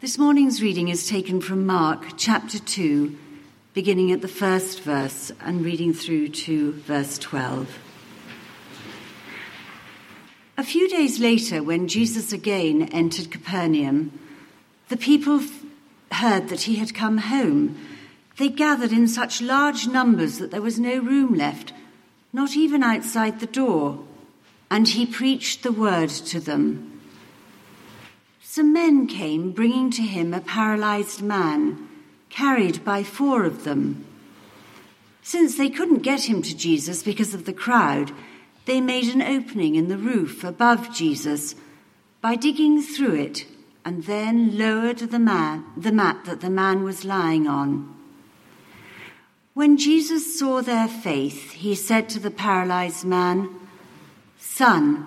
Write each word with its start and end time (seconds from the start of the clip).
This 0.00 0.16
morning's 0.16 0.62
reading 0.62 0.88
is 0.88 1.06
taken 1.06 1.42
from 1.42 1.66
Mark 1.66 2.16
chapter 2.16 2.58
2, 2.58 3.18
beginning 3.74 4.12
at 4.12 4.22
the 4.22 4.28
first 4.28 4.80
verse 4.80 5.30
and 5.42 5.62
reading 5.62 5.92
through 5.92 6.28
to 6.28 6.72
verse 6.72 7.18
12. 7.18 7.68
A 10.56 10.64
few 10.64 10.88
days 10.88 11.20
later, 11.20 11.62
when 11.62 11.86
Jesus 11.86 12.32
again 12.32 12.88
entered 12.92 13.30
Capernaum, 13.30 14.18
the 14.88 14.96
people 14.96 15.42
heard 16.12 16.48
that 16.48 16.62
he 16.62 16.76
had 16.76 16.94
come 16.94 17.18
home. 17.18 17.76
They 18.38 18.48
gathered 18.48 18.92
in 18.92 19.06
such 19.06 19.42
large 19.42 19.86
numbers 19.86 20.38
that 20.38 20.50
there 20.50 20.62
was 20.62 20.78
no 20.78 20.98
room 20.98 21.34
left, 21.34 21.74
not 22.32 22.56
even 22.56 22.82
outside 22.82 23.38
the 23.38 23.46
door, 23.46 24.02
and 24.70 24.88
he 24.88 25.04
preached 25.04 25.62
the 25.62 25.72
word 25.72 26.08
to 26.08 26.40
them. 26.40 26.89
Some 28.52 28.72
men 28.72 29.06
came 29.06 29.52
bringing 29.52 29.92
to 29.92 30.02
him 30.02 30.34
a 30.34 30.40
paralyzed 30.40 31.22
man, 31.22 31.88
carried 32.30 32.84
by 32.84 33.04
four 33.04 33.44
of 33.44 33.62
them. 33.62 34.04
Since 35.22 35.56
they 35.56 35.70
couldn't 35.70 36.02
get 36.02 36.28
him 36.28 36.42
to 36.42 36.56
Jesus 36.56 37.04
because 37.04 37.32
of 37.32 37.44
the 37.44 37.52
crowd, 37.52 38.10
they 38.64 38.80
made 38.80 39.06
an 39.14 39.22
opening 39.22 39.76
in 39.76 39.86
the 39.86 39.96
roof 39.96 40.42
above 40.42 40.92
Jesus 40.92 41.54
by 42.20 42.34
digging 42.34 42.82
through 42.82 43.14
it 43.14 43.46
and 43.84 44.02
then 44.06 44.58
lowered 44.58 44.98
the, 44.98 45.20
man, 45.20 45.64
the 45.76 45.92
mat 45.92 46.24
that 46.24 46.40
the 46.40 46.50
man 46.50 46.82
was 46.82 47.04
lying 47.04 47.46
on. 47.46 47.94
When 49.54 49.76
Jesus 49.76 50.36
saw 50.36 50.60
their 50.60 50.88
faith, 50.88 51.52
he 51.52 51.76
said 51.76 52.08
to 52.08 52.18
the 52.18 52.32
paralyzed 52.32 53.04
man, 53.04 53.48
Son, 54.40 55.06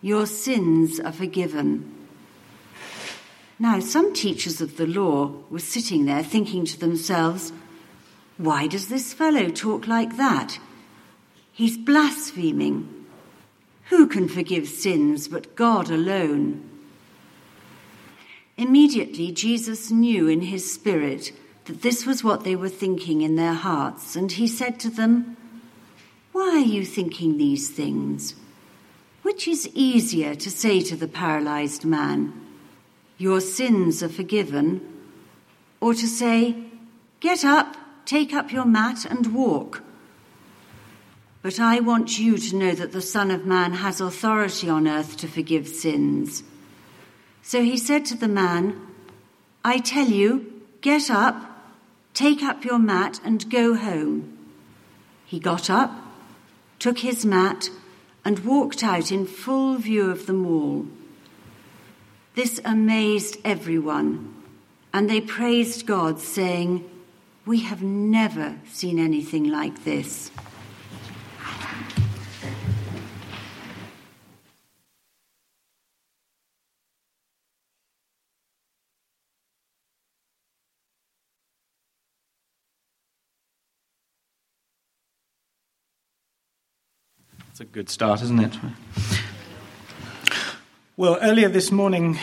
your 0.00 0.24
sins 0.24 0.98
are 0.98 1.12
forgiven. 1.12 1.96
Now, 3.58 3.80
some 3.80 4.14
teachers 4.14 4.60
of 4.60 4.76
the 4.76 4.86
law 4.86 5.32
were 5.50 5.58
sitting 5.58 6.04
there 6.04 6.22
thinking 6.22 6.64
to 6.66 6.78
themselves, 6.78 7.52
why 8.36 8.68
does 8.68 8.86
this 8.86 9.12
fellow 9.12 9.48
talk 9.48 9.88
like 9.88 10.16
that? 10.16 10.60
He's 11.52 11.76
blaspheming. 11.76 13.06
Who 13.90 14.06
can 14.06 14.28
forgive 14.28 14.68
sins 14.68 15.26
but 15.26 15.56
God 15.56 15.90
alone? 15.90 16.64
Immediately, 18.56 19.32
Jesus 19.32 19.90
knew 19.90 20.28
in 20.28 20.42
his 20.42 20.72
spirit 20.72 21.32
that 21.64 21.82
this 21.82 22.06
was 22.06 22.22
what 22.22 22.44
they 22.44 22.54
were 22.54 22.68
thinking 22.68 23.22
in 23.22 23.34
their 23.34 23.54
hearts, 23.54 24.14
and 24.14 24.30
he 24.30 24.46
said 24.46 24.78
to 24.80 24.90
them, 24.90 25.36
Why 26.30 26.50
are 26.50 26.58
you 26.58 26.84
thinking 26.84 27.38
these 27.38 27.70
things? 27.70 28.36
Which 29.22 29.48
is 29.48 29.68
easier 29.74 30.36
to 30.36 30.50
say 30.50 30.80
to 30.82 30.94
the 30.94 31.08
paralyzed 31.08 31.84
man, 31.84 32.47
your 33.18 33.40
sins 33.40 34.02
are 34.02 34.08
forgiven, 34.08 34.80
or 35.80 35.92
to 35.92 36.06
say, 36.06 36.56
Get 37.20 37.44
up, 37.44 37.76
take 38.06 38.32
up 38.32 38.52
your 38.52 38.64
mat, 38.64 39.04
and 39.04 39.34
walk. 39.34 39.82
But 41.42 41.58
I 41.58 41.80
want 41.80 42.18
you 42.18 42.38
to 42.38 42.56
know 42.56 42.74
that 42.74 42.92
the 42.92 43.02
Son 43.02 43.30
of 43.30 43.44
Man 43.44 43.72
has 43.74 44.00
authority 44.00 44.68
on 44.68 44.86
earth 44.86 45.16
to 45.18 45.28
forgive 45.28 45.68
sins. 45.68 46.42
So 47.42 47.62
he 47.62 47.76
said 47.76 48.04
to 48.06 48.16
the 48.16 48.28
man, 48.28 48.80
I 49.64 49.78
tell 49.78 50.06
you, 50.06 50.62
get 50.80 51.10
up, 51.10 51.36
take 52.14 52.42
up 52.42 52.64
your 52.64 52.78
mat, 52.78 53.20
and 53.24 53.50
go 53.50 53.74
home. 53.74 54.38
He 55.24 55.38
got 55.40 55.68
up, 55.70 55.92
took 56.78 56.98
his 56.98 57.24
mat, 57.24 57.70
and 58.24 58.40
walked 58.40 58.84
out 58.84 59.10
in 59.10 59.26
full 59.26 59.76
view 59.76 60.10
of 60.10 60.26
them 60.26 60.46
all. 60.46 60.86
This 62.38 62.60
amazed 62.64 63.38
everyone, 63.44 64.32
and 64.94 65.10
they 65.10 65.20
praised 65.20 65.88
God, 65.88 66.20
saying, 66.20 66.88
We 67.44 67.62
have 67.62 67.82
never 67.82 68.60
seen 68.64 69.00
anything 69.00 69.50
like 69.50 69.82
this. 69.82 70.30
It's 87.50 87.58
a 87.58 87.64
good 87.64 87.90
start, 87.90 88.22
isn't 88.22 88.38
it? 88.38 88.56
Well, 90.98 91.16
earlier 91.22 91.48
this 91.48 91.70
morning, 91.70 92.18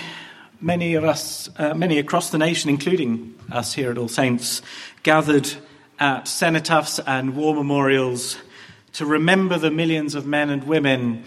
many 0.60 0.96
of 0.96 1.06
us, 1.06 1.50
uh, 1.58 1.74
many 1.74 1.98
across 1.98 2.32
the 2.32 2.38
nation, 2.38 2.70
including 2.70 3.34
us 3.50 3.74
here 3.74 3.90
at 3.90 3.98
All 3.98 4.10
Saints, 4.10 4.62
gathered 5.02 5.50
at 5.98 6.26
cenotaphs 6.26 7.00
and 7.08 7.38
war 7.38 7.56
memorials 7.56 8.36
to 8.92 9.06
remember 9.06 9.58
the 9.58 9.72
millions 9.72 10.14
of 10.14 10.28
men 10.28 10.50
and 10.50 10.66
women 10.66 11.24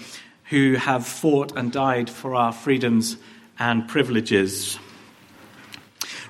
who 0.51 0.75
have 0.75 1.07
fought 1.07 1.57
and 1.57 1.73
died 1.73 2.11
for 2.11 2.35
our 2.35 2.53
freedoms 2.53 3.17
and 3.59 3.89
privileges. 3.89 4.79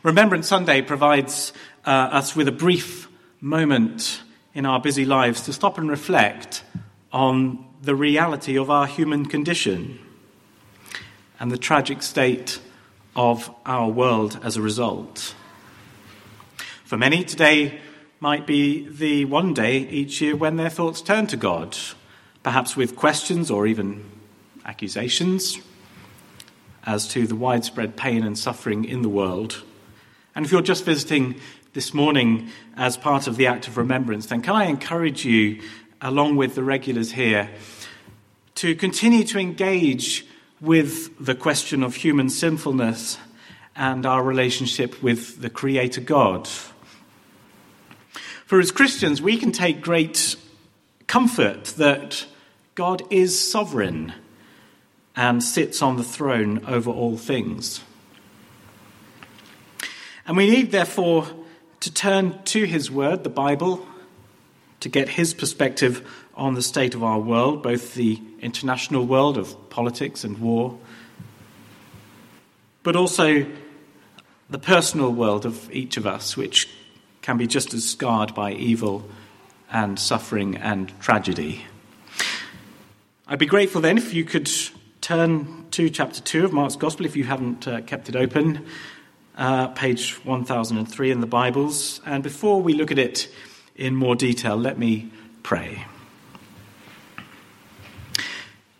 Remembrance 0.05 0.47
Sunday 0.47 0.83
provides 0.83 1.53
uh, 1.85 1.91
us 1.91 2.37
with 2.37 2.47
a 2.47 2.53
brief 2.53 3.09
moment 3.41 4.23
in 4.55 4.65
our 4.65 4.81
busy 4.81 5.05
lives 5.05 5.43
to 5.47 5.53
stop 5.53 5.79
and 5.79 5.91
reflect 5.91 6.62
on 7.12 7.67
the 7.83 7.97
reality 7.97 8.56
of 8.56 8.71
our 8.71 8.87
human 8.87 9.27
condition 9.27 9.99
and 11.41 11.50
the 11.50 11.59
tragic 11.59 12.03
state 12.03 12.60
of 13.15 13.50
our 13.66 13.88
world 13.88 14.38
as 14.43 14.56
a 14.56 14.62
result. 14.62 15.34
For 16.84 16.97
many, 16.97 17.25
today 17.25 17.81
might 18.21 18.47
be 18.47 18.88
the 18.88 19.25
one 19.26 19.54
day 19.54 19.78
each 19.78 20.21
year 20.21 20.34
when 20.34 20.56
their 20.56 20.71
thoughts 20.71 21.00
turn 21.00 21.26
to 21.28 21.37
God, 21.37 21.76
perhaps 22.43 22.76
with 22.76 22.97
questions 22.97 23.50
or 23.50 23.66
even 23.66 24.04
accusations 24.65 25.59
as 26.84 27.06
to 27.09 27.26
the 27.26 27.37
widespread 27.37 27.97
pain 27.97 28.25
and 28.25 28.38
suffering 28.38 28.84
in 28.84 29.03
the 29.03 29.09
world. 29.09 29.62
And 30.34 30.44
if 30.44 30.53
you're 30.53 30.62
just 30.62 30.84
visiting 30.84 31.41
this 31.75 31.93
morning 31.93 32.49
as 32.76 32.97
part 32.97 33.26
of 33.26 33.37
the 33.37 33.47
act 33.47 33.69
of 33.69 33.76
remembrance, 33.76 34.26
then 34.26 34.41
can 34.41 34.55
I 34.55 34.65
encourage 34.65 35.25
you, 35.25 35.60
along 36.00 36.37
with 36.37 36.55
the 36.55 36.62
regulars 36.62 37.12
here, 37.12 37.50
to 38.56 38.75
continue 38.75 39.25
to 39.25 39.38
engage 39.38 40.26
with 40.60 41.24
the 41.24 41.34
question 41.34 41.82
of 41.82 41.94
human 41.94 42.28
sinfulness 42.28 43.19
and 43.76 44.04
our 44.04 44.22
relationship 44.22 45.02
with 45.02 45.41
the 45.41 45.50
Creator 45.50 46.00
God. 46.00 46.48
For 48.44 48.58
as 48.58 48.72
Christians, 48.72 49.22
we 49.22 49.36
can 49.36 49.52
take 49.52 49.80
great 49.80 50.36
comfort 51.06 51.64
that 51.76 52.26
God 52.74 53.02
is 53.10 53.38
sovereign 53.38 54.12
and 55.14 55.42
sits 55.42 55.82
on 55.82 55.96
the 55.96 56.04
throne 56.04 56.64
over 56.66 56.90
all 56.90 57.16
things. 57.16 57.82
And 60.26 60.36
we 60.36 60.50
need, 60.50 60.70
therefore, 60.70 61.26
to 61.80 61.92
turn 61.92 62.42
to 62.44 62.64
His 62.64 62.90
Word, 62.90 63.25
the 63.25 63.30
Bible, 63.30 63.86
to 64.80 64.88
get 64.88 65.08
His 65.10 65.34
perspective 65.34 66.08
on 66.34 66.54
the 66.54 66.62
state 66.62 66.94
of 66.94 67.02
our 67.02 67.19
world, 67.19 67.62
both 67.62 67.94
the 67.94 68.20
international 68.41 69.06
world 69.06 69.38
of 69.38 69.71
politics 69.71 70.25
and 70.25 70.38
war, 70.38 70.78
but 72.82 72.97
also 72.97 73.47
the 74.50 74.59
personal 74.59 75.12
world 75.12 75.44
of 75.44 75.71
each 75.72 75.97
of 75.97 76.06
us, 76.06 76.37
which 76.37 76.69
can 77.22 77.37
be 77.37 77.47
just 77.47 77.75
as 77.75 77.88
scarred 77.88 78.34
by 78.34 78.53
evil 78.53 79.09
and 79.71 79.99
suffering 79.99 80.56
and 80.56 80.93
tragedy. 81.00 81.65
I'd 83.26 83.38
be 83.38 83.47
grateful 83.47 83.82
then 83.82 83.99
if 83.99 84.15
you 84.15 84.25
could 84.25 84.50
turn 85.03 85.66
to 85.72 85.91
chapter 85.91 86.20
2 86.20 86.47
of 86.47 86.53
Mark's 86.53 86.76
Gospel 86.76 87.05
if 87.05 87.15
you 87.15 87.25
haven't 87.25 87.69
uh, 87.69 87.82
kept 87.82 88.09
it 88.09 88.16
open, 88.16 88.64
uh, 89.37 89.69
page 89.69 90.14
1003 90.25 91.11
in 91.11 91.20
the 91.20 91.26
Bibles. 91.26 92.00
And 92.06 92.23
before 92.23 92.62
we 92.62 92.73
look 92.73 92.90
at 92.90 92.99
it 92.99 93.29
in 93.76 93.94
more 93.94 94.17
detail, 94.17 94.56
let 94.56 94.79
me 94.79 95.11
pray. 95.43 95.85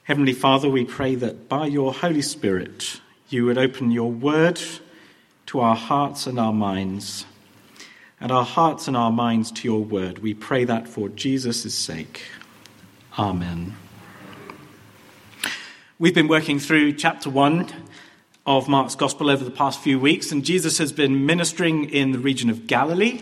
Heavenly 0.09 0.33
Father, 0.33 0.71
we 0.71 0.87
pray 0.87 1.17
that 1.17 1.51
by 1.51 1.67
your 1.67 1.93
Holy 1.93 2.23
Spirit 2.23 3.03
you 3.29 3.45
would 3.45 3.59
open 3.59 3.91
your 3.91 4.11
word 4.11 4.59
to 5.45 5.61
our 5.61 5.77
hearts 5.77 6.27
and 6.27 6.41
our 6.41 6.55
minds, 6.55 7.27
and 8.19 8.33
our 8.33 8.47
hearts 8.47 8.89
and 8.89 8.97
our 8.97 9.13
minds 9.13 9.53
to 9.53 9.69
your 9.69 9.85
word. 9.85 10.21
We 10.21 10.33
pray 10.33 10.65
that 10.65 10.89
for 10.89 11.11
Jesus' 11.11 11.75
sake. 11.75 12.23
Amen. 13.19 13.77
We've 15.99 16.15
been 16.15 16.27
working 16.27 16.59
through 16.59 16.95
chapter 16.95 17.29
1 17.29 17.71
of 18.47 18.67
Mark's 18.67 18.95
Gospel 18.95 19.29
over 19.29 19.45
the 19.45 19.51
past 19.51 19.79
few 19.79 20.01
weeks, 20.01 20.33
and 20.33 20.43
Jesus 20.43 20.79
has 20.79 20.91
been 20.91 21.27
ministering 21.27 21.85
in 21.91 22.13
the 22.13 22.19
region 22.19 22.49
of 22.49 22.67
Galilee, 22.67 23.21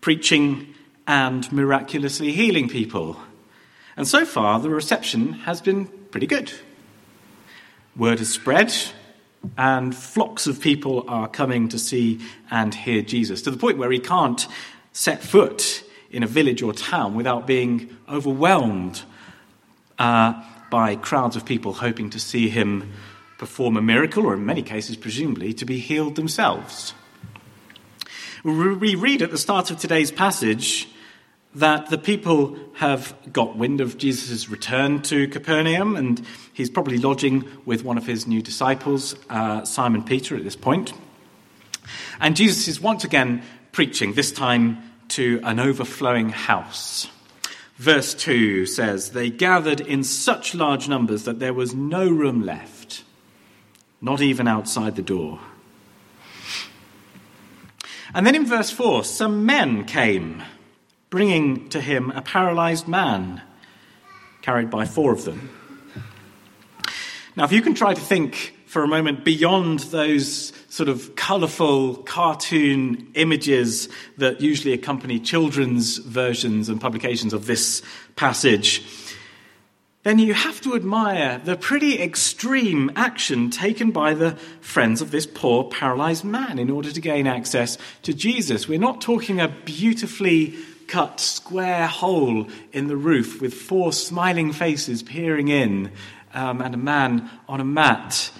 preaching 0.00 0.74
and 1.06 1.52
miraculously 1.52 2.32
healing 2.32 2.70
people. 2.70 3.18
And 3.96 4.08
so 4.08 4.24
far, 4.24 4.58
the 4.60 4.70
reception 4.70 5.34
has 5.44 5.60
been 5.60 5.86
pretty 6.10 6.26
good. 6.26 6.52
Word 7.96 8.18
has 8.18 8.32
spread 8.32 8.74
and 9.56 9.94
flocks 9.94 10.46
of 10.46 10.60
people 10.60 11.04
are 11.08 11.28
coming 11.28 11.68
to 11.68 11.78
see 11.78 12.20
and 12.50 12.74
hear 12.74 13.02
Jesus, 13.02 13.42
to 13.42 13.50
the 13.50 13.56
point 13.56 13.78
where 13.78 13.92
he 13.92 13.98
can't 13.98 14.46
set 14.92 15.22
foot 15.22 15.84
in 16.10 16.22
a 16.22 16.26
village 16.26 16.62
or 16.62 16.72
town 16.72 17.14
without 17.14 17.46
being 17.46 17.96
overwhelmed 18.08 19.02
uh, 19.98 20.42
by 20.70 20.96
crowds 20.96 21.36
of 21.36 21.44
people 21.44 21.74
hoping 21.74 22.10
to 22.10 22.18
see 22.18 22.48
him 22.48 22.92
perform 23.38 23.76
a 23.76 23.82
miracle, 23.82 24.24
or 24.24 24.34
in 24.34 24.46
many 24.46 24.62
cases, 24.62 24.96
presumably, 24.96 25.52
to 25.52 25.64
be 25.64 25.78
healed 25.78 26.14
themselves. 26.16 26.94
We 28.44 28.94
read 28.94 29.22
at 29.22 29.30
the 29.30 29.38
start 29.38 29.70
of 29.70 29.78
today's 29.78 30.10
passage 30.10 30.88
that 31.54 31.88
the 31.88 31.98
people 31.98 32.56
have 32.74 33.14
got 33.32 33.56
wind 33.56 33.80
of 33.80 33.96
Jesus' 33.96 34.48
return 34.48 35.02
to 35.02 35.28
Capernaum, 35.28 35.96
and 35.96 36.24
he's 36.52 36.68
probably 36.68 36.98
lodging 36.98 37.48
with 37.64 37.84
one 37.84 37.96
of 37.96 38.06
his 38.06 38.26
new 38.26 38.42
disciples, 38.42 39.14
uh, 39.30 39.64
Simon 39.64 40.02
Peter, 40.02 40.36
at 40.36 40.44
this 40.44 40.56
point. 40.56 40.92
And 42.20 42.36
Jesus 42.36 42.66
is 42.66 42.80
once 42.80 43.04
again 43.04 43.42
preaching, 43.72 44.14
this 44.14 44.32
time 44.32 44.82
to 45.08 45.40
an 45.44 45.60
overflowing 45.60 46.30
house. 46.30 47.08
Verse 47.76 48.14
2 48.14 48.66
says, 48.66 49.10
They 49.10 49.30
gathered 49.30 49.80
in 49.80 50.04
such 50.04 50.54
large 50.54 50.88
numbers 50.88 51.24
that 51.24 51.38
there 51.38 51.54
was 51.54 51.74
no 51.74 52.08
room 52.08 52.42
left, 52.42 53.04
not 54.00 54.20
even 54.20 54.48
outside 54.48 54.96
the 54.96 55.02
door. 55.02 55.40
And 58.14 58.24
then 58.24 58.36
in 58.36 58.46
verse 58.46 58.70
4, 58.70 59.02
some 59.04 59.44
men 59.44 59.84
came 59.84 60.42
bringing 61.14 61.68
to 61.68 61.80
him 61.80 62.10
a 62.10 62.20
paralyzed 62.20 62.88
man, 62.88 63.40
carried 64.42 64.68
by 64.68 64.84
four 64.84 65.12
of 65.12 65.24
them. 65.24 65.48
Now, 67.36 67.44
if 67.44 67.52
you 67.52 67.62
can 67.62 67.74
try 67.76 67.94
to 67.94 68.00
think 68.00 68.52
for 68.66 68.82
a 68.82 68.88
moment 68.88 69.24
beyond 69.24 69.78
those 69.94 70.52
sort 70.68 70.88
of 70.88 71.14
colourful 71.14 71.98
cartoon 71.98 73.12
images 73.14 73.88
that 74.18 74.40
usually 74.40 74.74
accompany 74.74 75.20
children's 75.20 75.98
versions 75.98 76.68
and 76.68 76.80
publications 76.80 77.32
of 77.32 77.46
this 77.46 77.80
passage, 78.16 78.84
then 80.02 80.18
you 80.18 80.34
have 80.34 80.60
to 80.62 80.74
admire 80.74 81.40
the 81.44 81.56
pretty 81.56 82.02
extreme 82.02 82.90
action 82.96 83.50
taken 83.50 83.92
by 83.92 84.14
the 84.14 84.32
friends 84.60 85.00
of 85.00 85.12
this 85.12 85.26
poor 85.26 85.62
paralyzed 85.62 86.24
man 86.24 86.58
in 86.58 86.70
order 86.70 86.90
to 86.90 87.00
gain 87.00 87.28
access 87.28 87.78
to 88.02 88.12
Jesus. 88.12 88.66
We're 88.66 88.80
not 88.80 89.00
talking 89.00 89.38
a 89.38 89.46
beautifully 89.46 90.56
cut 90.88 91.20
square 91.20 91.86
hole 91.86 92.48
in 92.72 92.88
the 92.88 92.96
roof 92.96 93.40
with 93.40 93.54
four 93.54 93.92
smiling 93.92 94.52
faces 94.52 95.02
peering 95.02 95.48
in 95.48 95.90
um, 96.32 96.60
and 96.60 96.74
a 96.74 96.78
man 96.78 97.30
on 97.48 97.60
a 97.60 97.64
mat. 97.64 98.30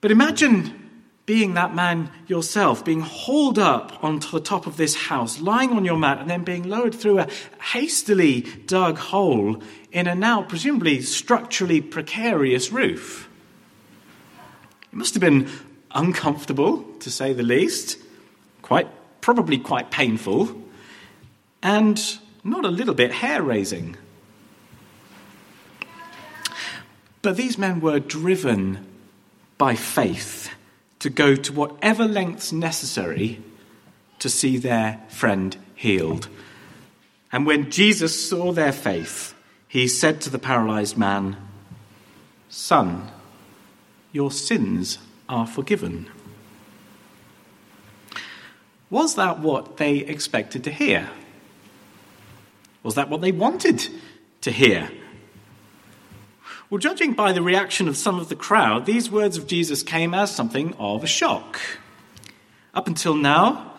But 0.00 0.10
imagine 0.10 0.88
being 1.26 1.54
that 1.54 1.74
man 1.74 2.10
yourself, 2.26 2.84
being 2.84 3.00
hauled 3.00 3.58
up 3.58 4.02
onto 4.02 4.30
the 4.30 4.40
top 4.40 4.66
of 4.66 4.78
this 4.78 4.94
house, 4.94 5.40
lying 5.40 5.72
on 5.72 5.84
your 5.84 5.98
mat, 5.98 6.18
and 6.18 6.30
then 6.30 6.42
being 6.42 6.66
lowered 6.66 6.94
through 6.94 7.18
a 7.18 7.28
hastily 7.60 8.40
dug 8.66 8.96
hole 8.96 9.62
in 9.92 10.06
a 10.06 10.14
now 10.14 10.42
presumably 10.42 11.02
structurally 11.02 11.82
precarious 11.82 12.72
roof. 12.72 13.28
It 14.90 14.96
must 14.96 15.12
have 15.14 15.20
been 15.20 15.50
uncomfortable, 15.90 16.82
to 17.00 17.10
say 17.10 17.34
the 17.34 17.42
least, 17.42 17.98
quite 18.62 18.88
probably 19.20 19.58
quite 19.58 19.90
painful 19.90 20.67
and 21.62 22.18
not 22.44 22.64
a 22.64 22.70
little 22.70 22.94
bit 22.94 23.12
hair 23.12 23.42
raising. 23.42 23.96
But 27.22 27.36
these 27.36 27.58
men 27.58 27.80
were 27.80 27.98
driven 27.98 28.86
by 29.58 29.74
faith 29.74 30.50
to 31.00 31.10
go 31.10 31.34
to 31.34 31.52
whatever 31.52 32.06
lengths 32.06 32.52
necessary 32.52 33.42
to 34.18 34.28
see 34.28 34.56
their 34.56 35.00
friend 35.08 35.56
healed. 35.74 36.28
And 37.30 37.46
when 37.46 37.70
Jesus 37.70 38.28
saw 38.28 38.52
their 38.52 38.72
faith, 38.72 39.34
he 39.68 39.86
said 39.86 40.20
to 40.22 40.30
the 40.30 40.38
paralyzed 40.38 40.96
man, 40.96 41.36
Son, 42.48 43.10
your 44.12 44.30
sins 44.30 44.98
are 45.28 45.46
forgiven. 45.46 46.08
Was 48.90 49.16
that 49.16 49.40
what 49.40 49.76
they 49.76 49.98
expected 49.98 50.64
to 50.64 50.70
hear? 50.70 51.10
Was 52.82 52.94
that 52.94 53.08
what 53.08 53.20
they 53.20 53.32
wanted 53.32 53.88
to 54.42 54.50
hear? 54.50 54.90
Well, 56.70 56.78
judging 56.78 57.14
by 57.14 57.32
the 57.32 57.42
reaction 57.42 57.88
of 57.88 57.96
some 57.96 58.18
of 58.18 58.28
the 58.28 58.36
crowd, 58.36 58.84
these 58.84 59.10
words 59.10 59.38
of 59.38 59.46
Jesus 59.46 59.82
came 59.82 60.12
as 60.12 60.34
something 60.34 60.74
of 60.78 61.02
a 61.02 61.06
shock. 61.06 61.58
Up 62.74 62.86
until 62.86 63.14
now, 63.14 63.72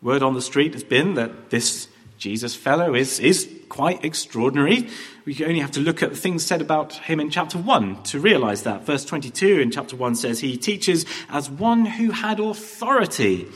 word 0.00 0.22
on 0.22 0.34
the 0.34 0.42
street 0.42 0.74
has 0.74 0.84
been 0.84 1.14
that 1.14 1.50
this 1.50 1.88
Jesus 2.18 2.54
fellow 2.54 2.94
is, 2.94 3.18
is 3.18 3.50
quite 3.68 4.04
extraordinary. 4.04 4.88
We 5.24 5.42
only 5.44 5.60
have 5.60 5.72
to 5.72 5.80
look 5.80 6.02
at 6.02 6.10
the 6.10 6.16
things 6.16 6.44
said 6.44 6.60
about 6.60 6.92
him 6.92 7.18
in 7.18 7.30
chapter 7.30 7.58
1 7.58 8.02
to 8.04 8.20
realize 8.20 8.62
that. 8.64 8.84
Verse 8.84 9.04
22 9.04 9.58
in 9.58 9.70
chapter 9.70 9.96
1 9.96 10.14
says, 10.14 10.38
He 10.38 10.56
teaches 10.56 11.06
as 11.30 11.48
one 11.50 11.86
who 11.86 12.10
had 12.10 12.38
authority, 12.38 13.48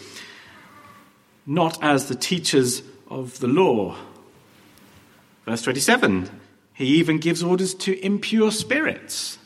not 1.46 1.82
as 1.82 2.08
the 2.08 2.14
teachers 2.14 2.82
of 3.08 3.38
the 3.38 3.48
law. 3.48 3.96
Verse 5.44 5.62
27 5.62 6.30
He 6.72 6.86
even 6.98 7.18
gives 7.18 7.42
orders 7.42 7.74
to 7.74 7.98
impure 8.04 8.50
spirits. 8.50 9.38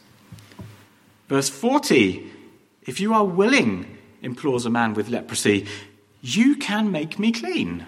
Verse 1.28 1.48
40 1.48 2.30
If 2.82 3.00
you 3.00 3.14
are 3.14 3.24
willing, 3.24 3.98
implores 4.22 4.66
a 4.66 4.70
man 4.70 4.94
with 4.94 5.08
leprosy, 5.08 5.66
you 6.20 6.56
can 6.56 6.90
make 6.90 7.18
me 7.18 7.32
clean. 7.32 7.86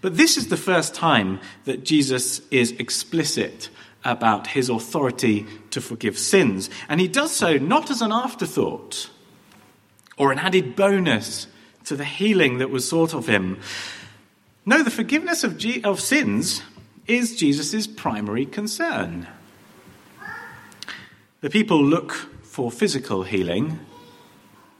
But 0.00 0.16
this 0.16 0.36
is 0.36 0.48
the 0.48 0.56
first 0.56 0.94
time 0.94 1.40
that 1.64 1.84
Jesus 1.84 2.40
is 2.50 2.72
explicit 2.72 3.70
about 4.04 4.46
his 4.48 4.68
authority 4.68 5.46
to 5.70 5.80
forgive 5.80 6.18
sins. 6.18 6.70
And 6.88 7.00
he 7.00 7.08
does 7.08 7.34
so 7.34 7.56
not 7.56 7.90
as 7.90 8.02
an 8.02 8.12
afterthought 8.12 9.10
or 10.16 10.30
an 10.30 10.38
added 10.38 10.76
bonus 10.76 11.48
to 11.86 11.96
the 11.96 12.04
healing 12.04 12.58
that 12.58 12.70
was 12.70 12.88
sought 12.88 13.14
of 13.14 13.26
him, 13.26 13.58
no, 14.66 14.82
the 14.82 14.90
forgiveness 14.90 15.44
of, 15.44 15.56
G- 15.56 15.82
of 15.84 16.00
sins 16.00 16.62
is 17.06 17.36
Jesus' 17.36 17.86
primary 17.86 18.44
concern. 18.44 19.28
The 21.40 21.50
people 21.50 21.82
look 21.82 22.12
for 22.42 22.72
physical 22.72 23.22
healing, 23.22 23.78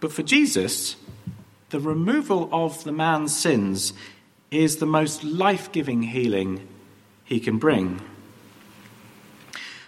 but 0.00 0.12
for 0.12 0.24
Jesus, 0.24 0.96
the 1.70 1.78
removal 1.78 2.48
of 2.50 2.82
the 2.82 2.92
man's 2.92 3.36
sins 3.36 3.92
is 4.50 4.78
the 4.78 4.86
most 4.86 5.22
life 5.22 5.70
giving 5.70 6.02
healing 6.02 6.66
he 7.24 7.38
can 7.38 7.58
bring. 7.58 8.00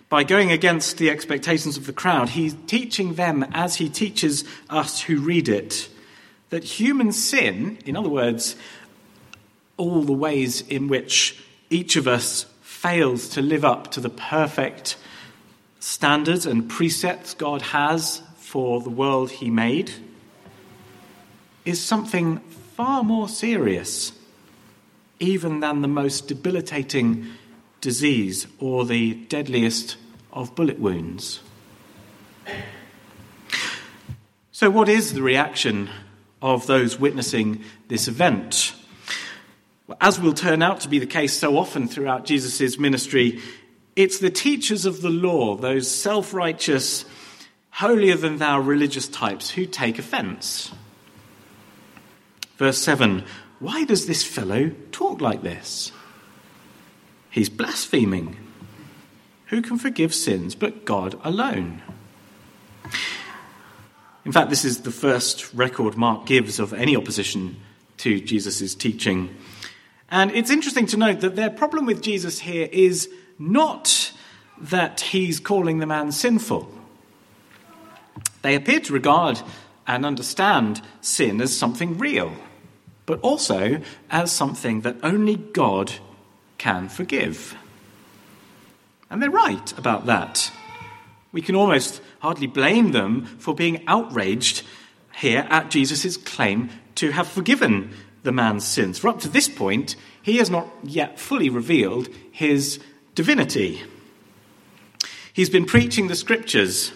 By 0.08 0.24
going 0.24 0.52
against 0.52 0.98
the 0.98 1.10
expectations 1.10 1.76
of 1.76 1.86
the 1.86 1.92
crowd, 1.92 2.30
he's 2.30 2.56
teaching 2.66 3.14
them, 3.14 3.44
as 3.52 3.76
he 3.76 3.88
teaches 3.88 4.44
us 4.70 5.02
who 5.02 5.18
read 5.18 5.48
it, 5.48 5.88
that 6.50 6.64
human 6.64 7.12
sin, 7.12 7.78
in 7.84 7.96
other 7.96 8.08
words, 8.08 8.56
all 9.78 10.02
the 10.02 10.12
ways 10.12 10.60
in 10.60 10.88
which 10.88 11.42
each 11.70 11.96
of 11.96 12.06
us 12.06 12.44
fails 12.60 13.30
to 13.30 13.40
live 13.40 13.64
up 13.64 13.90
to 13.92 14.00
the 14.00 14.10
perfect 14.10 14.96
standards 15.80 16.44
and 16.44 16.68
precepts 16.68 17.32
God 17.32 17.62
has 17.62 18.22
for 18.36 18.80
the 18.80 18.90
world 18.90 19.30
He 19.30 19.50
made 19.50 19.92
is 21.64 21.82
something 21.82 22.38
far 22.76 23.02
more 23.02 23.28
serious, 23.28 24.12
even 25.20 25.60
than 25.60 25.82
the 25.82 25.88
most 25.88 26.28
debilitating 26.28 27.26
disease 27.80 28.46
or 28.58 28.84
the 28.84 29.14
deadliest 29.14 29.96
of 30.32 30.54
bullet 30.54 30.78
wounds. 30.78 31.40
So, 34.52 34.70
what 34.70 34.88
is 34.88 35.12
the 35.12 35.22
reaction 35.22 35.88
of 36.40 36.66
those 36.66 36.98
witnessing 36.98 37.62
this 37.88 38.08
event? 38.08 38.74
As 40.00 40.20
will 40.20 40.34
turn 40.34 40.62
out 40.62 40.80
to 40.80 40.88
be 40.88 40.98
the 40.98 41.06
case 41.06 41.32
so 41.32 41.56
often 41.56 41.88
throughout 41.88 42.24
Jesus' 42.24 42.78
ministry, 42.78 43.40
it's 43.96 44.18
the 44.18 44.30
teachers 44.30 44.84
of 44.84 45.02
the 45.02 45.10
law, 45.10 45.56
those 45.56 45.90
self 45.90 46.34
righteous, 46.34 47.04
holier 47.70 48.16
than 48.16 48.38
thou 48.38 48.60
religious 48.60 49.08
types, 49.08 49.50
who 49.50 49.66
take 49.66 49.98
offense. 49.98 50.72
Verse 52.56 52.78
7 52.78 53.24
Why 53.60 53.84
does 53.84 54.06
this 54.06 54.24
fellow 54.24 54.70
talk 54.92 55.20
like 55.20 55.42
this? 55.42 55.92
He's 57.30 57.48
blaspheming. 57.48 58.36
Who 59.46 59.62
can 59.62 59.78
forgive 59.78 60.14
sins 60.14 60.54
but 60.54 60.84
God 60.84 61.18
alone? 61.24 61.82
In 64.24 64.32
fact, 64.32 64.50
this 64.50 64.64
is 64.64 64.82
the 64.82 64.90
first 64.90 65.54
record 65.54 65.96
Mark 65.96 66.26
gives 66.26 66.58
of 66.58 66.74
any 66.74 66.94
opposition 66.94 67.56
to 67.98 68.20
Jesus' 68.20 68.74
teaching. 68.74 69.34
And 70.10 70.30
it's 70.30 70.50
interesting 70.50 70.86
to 70.86 70.96
note 70.96 71.20
that 71.20 71.36
their 71.36 71.50
problem 71.50 71.86
with 71.86 72.02
Jesus 72.02 72.40
here 72.40 72.68
is 72.72 73.10
not 73.38 74.12
that 74.60 75.00
he's 75.00 75.38
calling 75.38 75.78
the 75.78 75.86
man 75.86 76.12
sinful. 76.12 76.72
They 78.42 78.54
appear 78.54 78.80
to 78.80 78.92
regard 78.92 79.40
and 79.86 80.06
understand 80.06 80.80
sin 81.00 81.40
as 81.40 81.56
something 81.56 81.98
real, 81.98 82.32
but 83.06 83.20
also 83.20 83.80
as 84.10 84.32
something 84.32 84.82
that 84.82 84.96
only 85.02 85.36
God 85.36 85.92
can 86.56 86.88
forgive. 86.88 87.56
And 89.10 89.22
they're 89.22 89.30
right 89.30 89.76
about 89.78 90.06
that. 90.06 90.50
We 91.32 91.42
can 91.42 91.54
almost 91.54 92.00
hardly 92.20 92.46
blame 92.46 92.92
them 92.92 93.24
for 93.24 93.54
being 93.54 93.86
outraged 93.86 94.62
here 95.16 95.46
at 95.50 95.70
Jesus' 95.70 96.16
claim 96.16 96.70
to 96.96 97.10
have 97.10 97.28
forgiven 97.28 97.94
the 98.22 98.32
man's 98.32 98.66
sins. 98.66 98.98
For 98.98 99.08
up 99.08 99.20
to 99.20 99.28
this 99.28 99.48
point, 99.48 99.96
he 100.22 100.38
has 100.38 100.50
not 100.50 100.68
yet 100.82 101.18
fully 101.18 101.48
revealed 101.48 102.08
his 102.32 102.80
divinity. 103.14 103.82
He's 105.32 105.50
been 105.50 105.66
preaching 105.66 106.08
the 106.08 106.16
scriptures. 106.16 106.92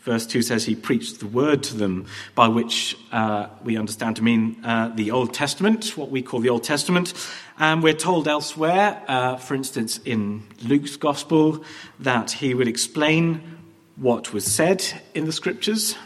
Verse 0.00 0.26
2 0.26 0.42
says 0.42 0.64
he 0.64 0.76
preached 0.76 1.18
the 1.18 1.26
word 1.26 1.64
to 1.64 1.76
them, 1.76 2.06
by 2.34 2.48
which 2.48 2.96
uh, 3.10 3.48
we 3.64 3.76
understand 3.76 4.16
to 4.16 4.22
mean 4.22 4.56
uh, 4.64 4.88
the 4.94 5.10
Old 5.10 5.34
Testament, 5.34 5.96
what 5.96 6.10
we 6.10 6.22
call 6.22 6.40
the 6.40 6.48
Old 6.48 6.62
Testament. 6.62 7.12
And 7.58 7.82
we're 7.82 7.94
told 7.94 8.28
elsewhere, 8.28 9.02
uh, 9.08 9.36
for 9.36 9.54
instance, 9.54 9.98
in 10.04 10.46
Luke's 10.62 10.96
Gospel, 10.96 11.64
that 12.00 12.30
he 12.30 12.54
would 12.54 12.68
explain 12.68 13.58
what 13.96 14.32
was 14.32 14.44
said 14.44 14.84
in 15.14 15.24
the 15.24 15.32
scriptures 15.32 15.96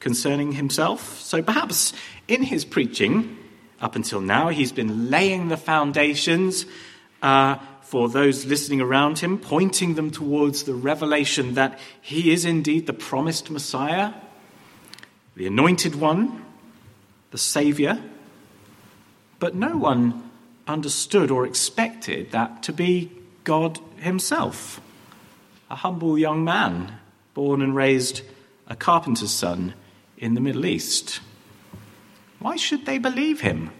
concerning 0.00 0.52
himself. 0.52 1.20
So 1.20 1.42
perhaps 1.42 1.92
in 2.26 2.42
his 2.42 2.64
preaching, 2.64 3.38
up 3.84 3.96
until 3.96 4.22
now, 4.22 4.48
he's 4.48 4.72
been 4.72 5.10
laying 5.10 5.48
the 5.48 5.58
foundations 5.58 6.64
uh, 7.20 7.56
for 7.82 8.08
those 8.08 8.46
listening 8.46 8.80
around 8.80 9.18
him, 9.18 9.36
pointing 9.36 9.94
them 9.94 10.10
towards 10.10 10.62
the 10.62 10.72
revelation 10.72 11.52
that 11.52 11.78
he 12.00 12.32
is 12.32 12.46
indeed 12.46 12.86
the 12.86 12.94
promised 12.94 13.50
Messiah, 13.50 14.14
the 15.36 15.46
anointed 15.46 15.96
one, 15.96 16.46
the 17.30 17.36
Saviour. 17.36 17.98
But 19.38 19.54
no 19.54 19.76
one 19.76 20.30
understood 20.66 21.30
or 21.30 21.46
expected 21.46 22.30
that 22.30 22.62
to 22.62 22.72
be 22.72 23.12
God 23.44 23.78
Himself, 23.98 24.80
a 25.70 25.76
humble 25.76 26.18
young 26.18 26.42
man 26.42 27.00
born 27.34 27.60
and 27.60 27.76
raised 27.76 28.22
a 28.66 28.76
carpenter's 28.76 29.30
son 29.30 29.74
in 30.16 30.32
the 30.32 30.40
Middle 30.40 30.64
East. 30.64 31.20
Why 32.44 32.56
should 32.56 32.84
they 32.84 32.98
believe 32.98 33.40
him? 33.40 33.70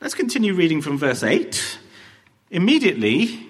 Let's 0.00 0.14
continue 0.14 0.54
reading 0.54 0.80
from 0.80 0.98
verse 0.98 1.24
8. 1.24 1.80
Immediately, 2.52 3.44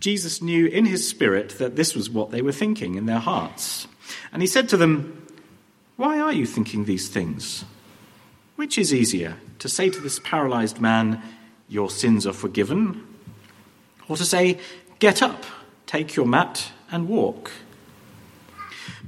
Jesus 0.00 0.42
knew 0.42 0.66
in 0.66 0.86
his 0.86 1.08
spirit 1.08 1.50
that 1.58 1.76
this 1.76 1.94
was 1.94 2.10
what 2.10 2.32
they 2.32 2.42
were 2.42 2.50
thinking 2.50 2.96
in 2.96 3.06
their 3.06 3.20
hearts. 3.20 3.86
And 4.32 4.42
he 4.42 4.48
said 4.48 4.68
to 4.70 4.76
them, 4.76 5.24
Why 5.94 6.18
are 6.18 6.32
you 6.32 6.46
thinking 6.46 6.84
these 6.84 7.08
things? 7.08 7.64
Which 8.56 8.76
is 8.76 8.92
easier, 8.92 9.36
to 9.60 9.68
say 9.68 9.88
to 9.88 10.00
this 10.00 10.18
paralyzed 10.18 10.80
man, 10.80 11.22
Your 11.68 11.90
sins 11.90 12.26
are 12.26 12.32
forgiven? 12.32 13.06
Or 14.08 14.16
to 14.16 14.24
say, 14.24 14.58
Get 14.98 15.22
up, 15.22 15.44
take 15.86 16.16
your 16.16 16.26
mat, 16.26 16.72
and 16.90 17.06
walk? 17.06 17.52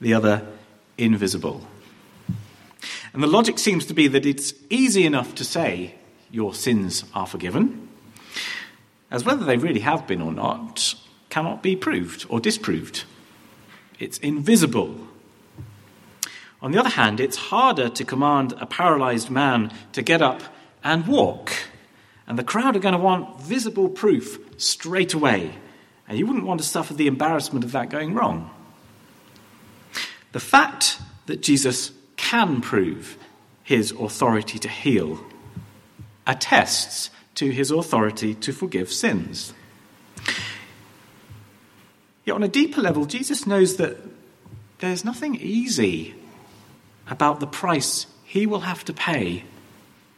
the 0.00 0.14
other 0.14 0.46
invisible. 0.96 1.66
And 3.12 3.22
the 3.22 3.26
logic 3.28 3.58
seems 3.58 3.86
to 3.86 3.94
be 3.94 4.08
that 4.08 4.26
it's 4.26 4.54
easy 4.68 5.04
enough 5.04 5.34
to 5.36 5.44
say, 5.44 5.94
Your 6.30 6.54
sins 6.54 7.04
are 7.14 7.26
forgiven, 7.26 7.88
as 9.10 9.24
whether 9.24 9.44
they 9.44 9.56
really 9.56 9.80
have 9.80 10.06
been 10.06 10.22
or 10.22 10.32
not 10.32 10.94
cannot 11.28 11.62
be 11.62 11.76
proved 11.76 12.26
or 12.28 12.40
disproved. 12.40 13.04
It's 13.98 14.18
invisible. 14.18 15.08
On 16.62 16.72
the 16.72 16.78
other 16.78 16.90
hand, 16.90 17.20
it's 17.20 17.36
harder 17.36 17.88
to 17.88 18.04
command 18.04 18.54
a 18.58 18.66
paralyzed 18.66 19.30
man 19.30 19.72
to 19.92 20.02
get 20.02 20.22
up 20.22 20.42
and 20.84 21.06
walk. 21.06 21.52
And 22.26 22.38
the 22.38 22.44
crowd 22.44 22.76
are 22.76 22.80
going 22.80 22.94
to 22.94 22.98
want 22.98 23.40
visible 23.40 23.88
proof 23.88 24.38
straight 24.60 25.14
away. 25.14 25.54
And 26.06 26.18
you 26.18 26.26
wouldn't 26.26 26.44
want 26.46 26.60
to 26.60 26.66
suffer 26.66 26.94
the 26.94 27.06
embarrassment 27.06 27.64
of 27.64 27.72
that 27.72 27.88
going 27.88 28.14
wrong. 28.14 28.50
The 30.32 30.40
fact 30.40 30.98
that 31.26 31.42
Jesus 31.42 31.92
can 32.16 32.60
prove 32.60 33.16
his 33.62 33.92
authority 33.92 34.58
to 34.58 34.68
heal 34.68 35.24
attests 36.26 37.10
to 37.36 37.50
his 37.50 37.70
authority 37.70 38.34
to 38.34 38.52
forgive 38.52 38.92
sins. 38.92 39.52
Yet, 42.24 42.34
on 42.34 42.42
a 42.42 42.48
deeper 42.48 42.80
level, 42.80 43.06
Jesus 43.06 43.46
knows 43.46 43.76
that 43.76 43.96
there's 44.78 45.04
nothing 45.04 45.36
easy 45.36 46.14
about 47.08 47.40
the 47.40 47.46
price 47.46 48.06
he 48.24 48.46
will 48.46 48.60
have 48.60 48.84
to 48.84 48.92
pay 48.92 49.44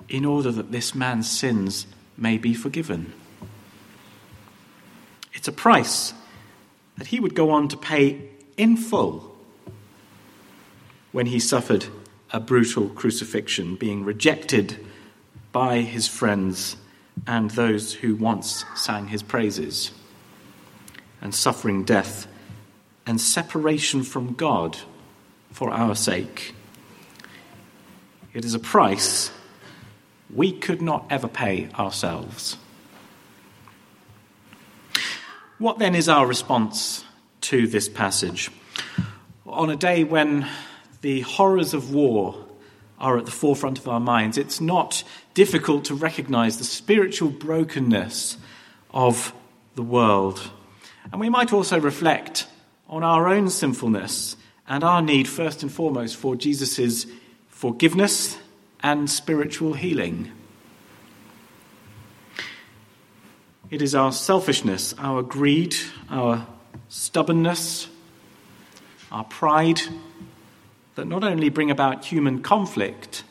in 0.08 0.24
order 0.24 0.50
that 0.50 0.72
this 0.72 0.94
man's 0.94 1.30
sins 1.30 1.86
may 2.16 2.36
be 2.36 2.52
forgiven. 2.52 3.12
It's 5.32 5.48
a 5.48 5.52
price 5.52 6.12
that 6.98 7.06
he 7.08 7.20
would 7.20 7.34
go 7.34 7.50
on 7.50 7.68
to 7.68 7.76
pay 7.76 8.28
in 8.56 8.76
full 8.76 9.31
when 11.12 11.26
he 11.26 11.38
suffered 11.38 11.86
a 12.32 12.40
brutal 12.40 12.88
crucifixion, 12.88 13.76
being 13.76 14.04
rejected 14.04 14.84
by 15.52 15.80
his 15.80 16.08
friends 16.08 16.76
and 17.26 17.50
those 17.50 17.94
who 17.94 18.16
once 18.16 18.64
sang 18.74 19.08
his 19.08 19.22
praises, 19.22 19.92
and 21.20 21.34
suffering 21.34 21.84
death 21.84 22.26
and 23.06 23.20
separation 23.20 24.02
from 24.02 24.34
God 24.34 24.78
for 25.50 25.70
our 25.70 25.94
sake. 25.94 26.54
It 28.32 28.44
is 28.44 28.54
a 28.54 28.58
price 28.58 29.30
we 30.34 30.52
could 30.52 30.80
not 30.80 31.04
ever 31.10 31.28
pay 31.28 31.68
ourselves. 31.78 32.56
What 35.58 35.78
then 35.78 35.94
is 35.94 36.08
our 36.08 36.26
response 36.26 37.04
to 37.42 37.66
this 37.66 37.88
passage? 37.88 38.50
On 39.46 39.68
a 39.68 39.76
day 39.76 40.02
when 40.02 40.48
the 41.02 41.20
horrors 41.20 41.74
of 41.74 41.92
war 41.92 42.46
are 42.98 43.18
at 43.18 43.26
the 43.26 43.32
forefront 43.32 43.78
of 43.78 43.88
our 43.88 44.00
minds, 44.00 44.38
it's 44.38 44.60
not 44.60 45.02
difficult 45.34 45.84
to 45.84 45.94
recognize 45.94 46.58
the 46.58 46.64
spiritual 46.64 47.28
brokenness 47.28 48.36
of 48.92 49.34
the 49.74 49.82
world. 49.82 50.50
And 51.10 51.20
we 51.20 51.28
might 51.28 51.52
also 51.52 51.80
reflect 51.80 52.46
on 52.88 53.02
our 53.02 53.28
own 53.28 53.50
sinfulness 53.50 54.36
and 54.68 54.84
our 54.84 55.02
need, 55.02 55.28
first 55.28 55.62
and 55.62 55.72
foremost, 55.72 56.16
for 56.16 56.36
Jesus' 56.36 57.06
forgiveness 57.48 58.38
and 58.80 59.10
spiritual 59.10 59.74
healing. 59.74 60.30
It 63.70 63.82
is 63.82 63.94
our 63.94 64.12
selfishness, 64.12 64.94
our 64.98 65.22
greed, 65.22 65.74
our 66.10 66.46
stubbornness, 66.88 67.88
our 69.10 69.24
pride 69.24 69.80
that 70.94 71.06
not 71.06 71.24
only 71.24 71.48
bring 71.48 71.70
about 71.70 72.04
human 72.04 72.42
conflict 72.42 73.24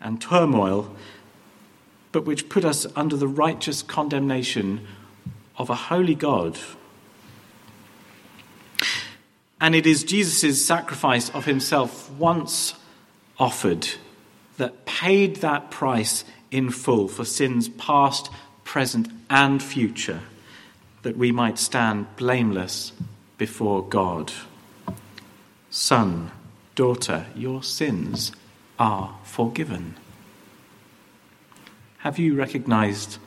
and 0.00 0.20
turmoil, 0.20 0.94
but 2.10 2.24
which 2.24 2.48
put 2.48 2.64
us 2.64 2.86
under 2.94 3.16
the 3.16 3.28
righteous 3.28 3.82
condemnation 3.82 4.86
of 5.56 5.70
a 5.70 5.74
holy 5.74 6.14
God. 6.14 6.58
And 9.60 9.74
it 9.74 9.86
is 9.86 10.02
Jesus' 10.02 10.64
sacrifice 10.64 11.30
of 11.30 11.44
himself 11.44 12.10
once 12.10 12.74
offered 13.38 13.88
that 14.56 14.84
paid 14.84 15.36
that 15.36 15.70
price 15.70 16.24
in 16.50 16.70
full 16.70 17.08
for 17.08 17.24
sins 17.24 17.68
past, 17.68 18.28
present, 18.64 19.08
and 19.30 19.62
future, 19.62 20.20
that 21.02 21.16
we 21.16 21.32
might 21.32 21.58
stand 21.58 22.06
blameless 22.16 22.92
before 23.38 23.82
God. 23.82 24.32
Son, 25.70 26.30
Daughter, 26.74 27.26
your 27.34 27.62
sins 27.62 28.32
are 28.78 29.16
forgiven. 29.24 29.96
Have 31.98 32.18
you 32.18 32.34
recognized 32.34 33.18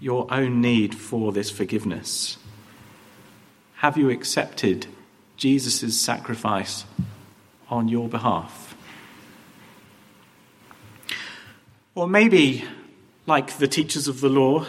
your 0.00 0.26
own 0.32 0.60
need 0.60 0.94
for 0.94 1.32
this 1.32 1.50
forgiveness? 1.50 2.38
Have 3.76 3.96
you 3.96 4.10
accepted 4.10 4.86
Jesus' 5.40 5.98
sacrifice 5.98 6.84
on 7.70 7.88
your 7.88 8.10
behalf. 8.10 8.76
Or 11.94 12.06
maybe, 12.06 12.64
like 13.26 13.56
the 13.56 13.66
teachers 13.66 14.06
of 14.06 14.20
the 14.20 14.28
law, 14.28 14.66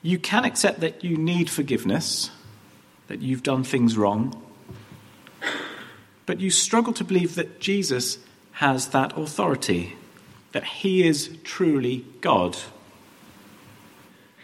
you 0.00 0.18
can 0.18 0.46
accept 0.46 0.80
that 0.80 1.04
you 1.04 1.18
need 1.18 1.50
forgiveness, 1.50 2.30
that 3.08 3.20
you've 3.20 3.42
done 3.42 3.62
things 3.62 3.96
wrong, 3.96 4.42
but 6.26 6.40
you 6.40 6.50
struggle 6.50 6.92
to 6.94 7.04
believe 7.04 7.34
that 7.34 7.60
Jesus 7.60 8.18
has 8.52 8.88
that 8.88 9.16
authority, 9.16 9.96
that 10.52 10.64
he 10.64 11.06
is 11.06 11.36
truly 11.44 12.04
God. 12.20 12.56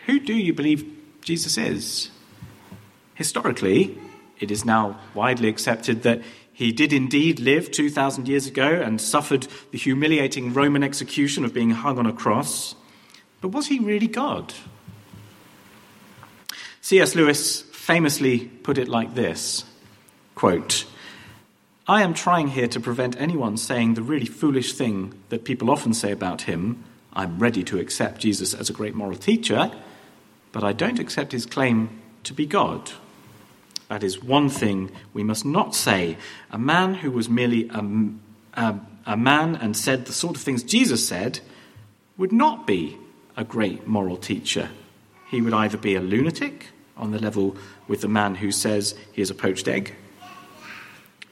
Who 0.07 0.19
do 0.19 0.35
you 0.35 0.53
believe 0.53 0.91
Jesus 1.21 1.59
is? 1.59 2.11
Historically, 3.15 3.99
it 4.41 4.51
is 4.51 4.65
now 4.65 4.99
widely 5.15 5.49
accepted 5.49 6.03
that 6.03 6.23
he 6.53 6.73
did 6.73 6.93
indeed 6.93 7.39
live 7.39 7.71
2,000 7.71 8.27
years 8.27 8.47
ago 8.47 8.67
and 8.67 9.01
suffered 9.01 9.47
the 9.71 9.79
humiliating 9.79 10.53
Roman 10.53 10.83
execution 10.83 11.45
of 11.45 11.55
being 11.55 11.71
hung 11.71 11.99
on 11.99 12.07
a 12.07 12.13
cross. 12.13 12.75
But 13.41 13.49
was 13.49 13.69
he 13.69 13.79
really 13.79 14.09
God? 14.09 14.55
C.S. 16.81 17.15
Lewis 17.15 17.63
famously 17.63 18.41
put 18.41 18.79
it 18.79 18.89
like 18.89 19.15
this 19.15 19.65
quote, 20.35 20.85
I 21.91 22.03
am 22.03 22.13
trying 22.13 22.49
here 22.49 22.69
to 22.69 22.81
prevent 22.81 23.19
anyone 23.19 23.57
saying 23.57 23.95
the 23.95 24.03
really 24.03 24.27
foolish 24.27 24.75
thing 24.75 25.15
that 25.31 25.45
people 25.45 25.71
often 25.71 25.95
say 25.95 26.13
about 26.13 26.43
him 26.43 26.85
I'm 27.15 27.39
ready 27.39 27.65
to 27.65 27.79
accept 27.79 28.21
Jesus 28.21 28.53
as 28.53 28.69
a 28.69 28.75
great 28.75 28.95
moral 28.95 29.17
teacher, 29.17 29.73
but 30.53 30.63
I 30.63 30.75
don't 30.75 30.99
accept 30.99 31.33
his 31.33 31.47
claim 31.47 31.89
to 32.25 32.35
be 32.35 32.45
God. 32.45 32.93
That 33.89 34.05
is 34.05 34.23
one 34.23 34.51
thing 34.51 34.91
we 35.15 35.25
must 35.25 35.47
not 35.47 35.75
say. 35.75 36.19
A 36.51 36.59
man 36.59 36.95
who 36.95 37.11
was 37.11 37.31
merely 37.31 37.71
a, 37.71 37.83
a, 38.53 38.81
a, 39.07 39.17
man 39.17 39.57
and 39.57 39.75
said 39.75 40.05
the 40.05 40.13
sort 40.13 40.37
of 40.37 40.43
things 40.43 40.63
Jesus 40.63 41.09
said 41.09 41.41
would 42.19 42.33
not 42.33 42.67
be 42.67 42.99
a 43.37 43.45
great 43.45 43.87
moral 43.87 44.19
teacher. 44.19 44.69
He 45.31 45.41
would 45.41 45.55
either 45.55 45.79
be 45.79 45.95
a 45.95 46.01
lunatic, 46.01 46.67
on 46.99 47.13
the 47.13 47.19
level 47.19 47.57
with 47.89 48.03
the 48.03 48.09
man 48.09 48.35
who 48.35 48.53
says 48.53 48.95
he 49.13 49.23
is 49.23 49.31
a 49.31 49.35
poached 49.35 49.67
egg, 49.67 49.95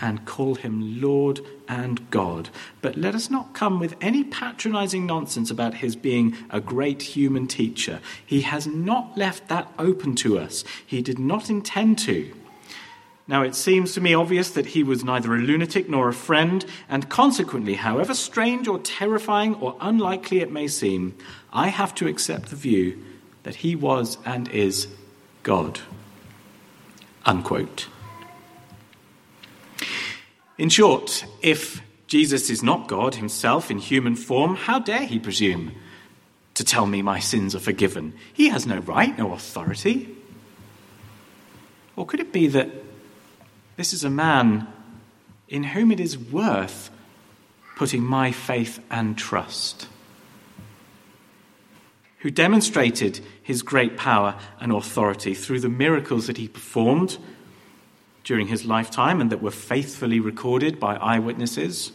and 0.00 0.24
call 0.24 0.54
him 0.54 1.00
Lord 1.00 1.40
and 1.66 2.10
God. 2.10 2.50
But 2.80 2.96
let 2.96 3.14
us 3.14 3.30
not 3.30 3.54
come 3.54 3.78
with 3.80 3.96
any 4.00 4.24
patronizing 4.24 5.06
nonsense 5.06 5.50
about 5.50 5.74
his 5.74 5.96
being 5.96 6.36
a 6.50 6.60
great 6.60 7.02
human 7.02 7.46
teacher. 7.46 8.00
He 8.24 8.42
has 8.42 8.66
not 8.66 9.16
left 9.16 9.48
that 9.48 9.72
open 9.78 10.14
to 10.16 10.38
us, 10.38 10.64
he 10.84 11.02
did 11.02 11.18
not 11.18 11.50
intend 11.50 11.98
to. 12.00 12.32
Now, 13.30 13.42
it 13.42 13.54
seems 13.54 13.92
to 13.92 14.00
me 14.00 14.14
obvious 14.14 14.50
that 14.52 14.68
he 14.68 14.82
was 14.82 15.04
neither 15.04 15.34
a 15.34 15.38
lunatic 15.38 15.86
nor 15.86 16.08
a 16.08 16.14
friend, 16.14 16.64
and 16.88 17.10
consequently, 17.10 17.74
however 17.74 18.14
strange 18.14 18.66
or 18.66 18.78
terrifying 18.78 19.54
or 19.56 19.76
unlikely 19.82 20.40
it 20.40 20.50
may 20.50 20.66
seem, 20.66 21.14
I 21.52 21.68
have 21.68 21.94
to 21.96 22.08
accept 22.08 22.48
the 22.48 22.56
view 22.56 22.98
that 23.42 23.56
he 23.56 23.76
was 23.76 24.16
and 24.24 24.48
is 24.48 24.88
God. 25.42 25.80
Unquote. 27.26 27.88
In 30.58 30.68
short, 30.68 31.24
if 31.40 31.80
Jesus 32.08 32.50
is 32.50 32.64
not 32.64 32.88
God 32.88 33.14
himself 33.14 33.70
in 33.70 33.78
human 33.78 34.16
form, 34.16 34.56
how 34.56 34.80
dare 34.80 35.06
he 35.06 35.20
presume 35.20 35.72
to 36.54 36.64
tell 36.64 36.86
me 36.86 37.00
my 37.00 37.20
sins 37.20 37.54
are 37.54 37.60
forgiven? 37.60 38.12
He 38.32 38.48
has 38.48 38.66
no 38.66 38.78
right, 38.78 39.16
no 39.16 39.32
authority. 39.32 40.14
Or 41.94 42.04
could 42.04 42.18
it 42.18 42.32
be 42.32 42.48
that 42.48 42.70
this 43.76 43.92
is 43.92 44.02
a 44.02 44.10
man 44.10 44.66
in 45.48 45.62
whom 45.62 45.92
it 45.92 46.00
is 46.00 46.18
worth 46.18 46.90
putting 47.76 48.02
my 48.02 48.32
faith 48.32 48.80
and 48.90 49.16
trust? 49.16 49.86
Who 52.18 52.30
demonstrated 52.32 53.20
his 53.40 53.62
great 53.62 53.96
power 53.96 54.34
and 54.58 54.72
authority 54.72 55.34
through 55.34 55.60
the 55.60 55.68
miracles 55.68 56.26
that 56.26 56.36
he 56.36 56.48
performed 56.48 57.16
during 58.28 58.48
his 58.48 58.66
lifetime 58.66 59.22
and 59.22 59.32
that 59.32 59.40
were 59.40 59.50
faithfully 59.50 60.20
recorded 60.20 60.78
by 60.78 60.96
eyewitnesses, 60.96 61.92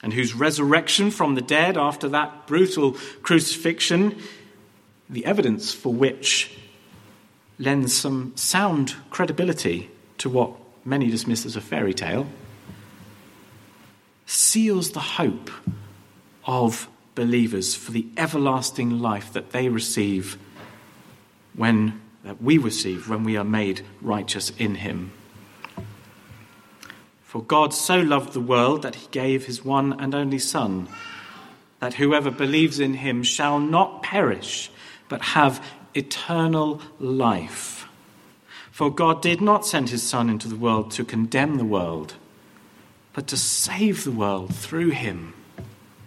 and 0.00 0.12
whose 0.12 0.32
resurrection 0.32 1.10
from 1.10 1.34
the 1.34 1.40
dead 1.40 1.76
after 1.76 2.08
that 2.08 2.46
brutal 2.46 2.92
crucifixion, 3.20 4.16
the 5.10 5.26
evidence 5.26 5.74
for 5.74 5.92
which 5.92 6.56
lends 7.58 7.96
some 7.96 8.32
sound 8.36 8.94
credibility 9.10 9.90
to 10.18 10.30
what 10.30 10.52
many 10.84 11.10
dismiss 11.10 11.44
as 11.44 11.56
a 11.56 11.60
fairy 11.60 11.92
tale, 11.92 12.28
seals 14.24 14.92
the 14.92 15.00
hope 15.00 15.50
of 16.44 16.88
believers 17.16 17.74
for 17.74 17.90
the 17.90 18.06
everlasting 18.16 19.00
life 19.00 19.32
that 19.32 19.50
they 19.50 19.68
receive 19.68 20.38
when 21.56 22.00
that 22.26 22.42
we 22.42 22.58
receive 22.58 23.08
when 23.08 23.22
we 23.22 23.36
are 23.36 23.44
made 23.44 23.82
righteous 24.02 24.50
in 24.58 24.74
him. 24.74 25.12
For 27.22 27.40
God 27.40 27.72
so 27.72 28.00
loved 28.00 28.32
the 28.32 28.40
world 28.40 28.82
that 28.82 28.96
he 28.96 29.06
gave 29.12 29.46
his 29.46 29.64
one 29.64 29.92
and 30.00 30.12
only 30.12 30.40
Son, 30.40 30.88
that 31.78 31.94
whoever 31.94 32.32
believes 32.32 32.80
in 32.80 32.94
him 32.94 33.22
shall 33.22 33.60
not 33.60 34.02
perish, 34.02 34.72
but 35.08 35.22
have 35.22 35.64
eternal 35.94 36.82
life. 36.98 37.86
For 38.72 38.92
God 38.92 39.22
did 39.22 39.40
not 39.40 39.64
send 39.64 39.90
his 39.90 40.02
Son 40.02 40.28
into 40.28 40.48
the 40.48 40.56
world 40.56 40.90
to 40.92 41.04
condemn 41.04 41.58
the 41.58 41.64
world, 41.64 42.14
but 43.12 43.28
to 43.28 43.36
save 43.36 44.02
the 44.02 44.10
world 44.10 44.52
through 44.52 44.90
him. 44.90 45.32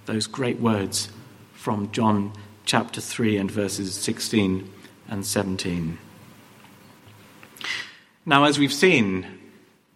Those 0.05 0.27
great 0.27 0.59
words 0.59 1.07
from 1.53 1.89
John 1.93 2.33
chapter 2.65 2.99
3 2.99 3.37
and 3.37 3.49
verses 3.49 3.95
16 3.95 4.69
and 5.07 5.25
17. 5.25 5.97
Now, 8.25 8.43
as 8.43 8.59
we've 8.59 8.73
seen, 8.73 9.25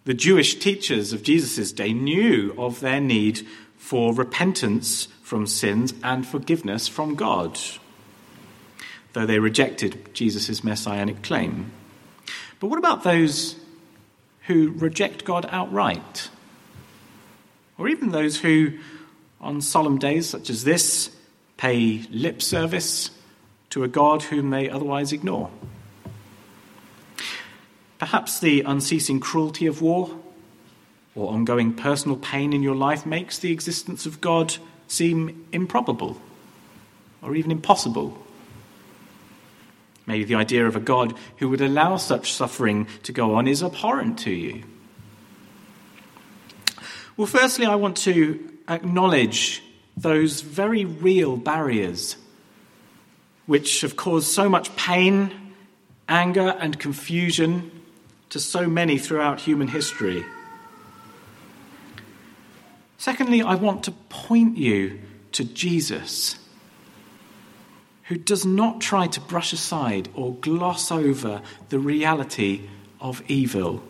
the 0.06 0.14
Jewish 0.14 0.56
teachers 0.56 1.14
of 1.14 1.24
Jesus' 1.24 1.72
day 1.72 1.94
knew 1.94 2.54
of 2.58 2.80
their 2.80 3.02
need 3.02 3.46
for 3.78 4.14
repentance 4.14 5.08
from 5.22 5.46
sins 5.46 5.94
and 6.04 6.26
forgiveness 6.26 6.88
from 6.88 7.16
God, 7.16 7.60
though 9.12 9.26
they 9.26 9.40
rejected 9.40 10.14
Jesus' 10.14 10.64
messianic 10.64 11.22
claim. 11.22 11.72
But 12.60 12.68
what 12.68 12.80
about 12.80 13.04
those 13.04 13.58
who 14.48 14.72
reject 14.72 15.26
God 15.26 15.48
outright? 15.52 16.30
Or 17.78 17.90
even 17.90 18.12
those 18.12 18.40
who, 18.40 18.74
on 19.42 19.62
solemn 19.62 19.98
days 19.98 20.30
such 20.30 20.50
as 20.50 20.64
this, 20.64 21.14
pay 21.58 22.06
lip 22.10 22.42
service 22.42 23.12
to 23.72 23.84
a 23.84 23.88
God 23.88 24.24
whom 24.24 24.50
they 24.50 24.70
otherwise 24.70 25.12
ignore? 25.12 25.50
Perhaps 28.04 28.40
the 28.40 28.64
unceasing 28.64 29.22
cruelty 29.22 29.66
of 29.66 29.82
war 29.82 30.12
or 31.16 31.32
ongoing 31.32 31.74
personal 31.74 32.18
pain 32.18 32.52
in 32.52 32.62
your 32.62 32.76
life 32.76 33.06
makes 33.06 33.40
the 33.40 33.50
existence 33.50 34.06
of 34.06 34.20
God 34.20 34.58
seem 34.90 35.48
improbable 35.54 36.20
or 37.22 37.34
even 37.34 37.50
impossible. 37.50 38.22
Maybe 40.06 40.26
the 40.26 40.36
idea 40.36 40.68
of 40.68 40.76
a 40.76 40.82
God 40.82 41.16
who 41.38 41.48
would 41.48 41.62
allow 41.62 41.96
such 41.96 42.34
suffering 42.34 42.88
to 43.04 43.14
go 43.14 43.36
on 43.36 43.48
is 43.48 43.64
abhorrent 43.64 44.20
to 44.20 44.32
you. 44.32 44.64
Well, 47.16 47.28
firstly, 47.28 47.66
I 47.66 47.76
want 47.76 47.96
to 48.00 48.38
acknowledge 48.68 49.64
those 49.96 50.42
very 50.42 50.84
real 50.84 51.38
barriers 51.38 52.18
which 53.46 53.80
have 53.80 53.96
caused 53.96 54.28
so 54.28 54.50
much 54.50 54.76
pain, 54.76 55.54
anger, 56.10 56.54
and 56.60 56.78
confusion 56.78 57.72
to 58.34 58.40
so 58.40 58.68
many 58.68 58.98
throughout 58.98 59.42
human 59.42 59.68
history. 59.68 60.26
Secondly, 62.98 63.44
I 63.44 63.54
want 63.54 63.84
to 63.84 63.92
point 64.10 64.58
you 64.58 65.00
to 65.34 65.44
Jesus, 65.44 66.36
who 68.06 68.18
does 68.18 68.44
not 68.44 68.82
try 68.82 69.06
to 69.06 69.20
brush 69.22 69.54
aside 69.54 70.10
or 70.16 70.34
gloss 70.34 70.92
over 70.92 71.44
the 71.70 71.78
reality 71.78 72.62
of 73.00 73.22
evil, 73.28 73.84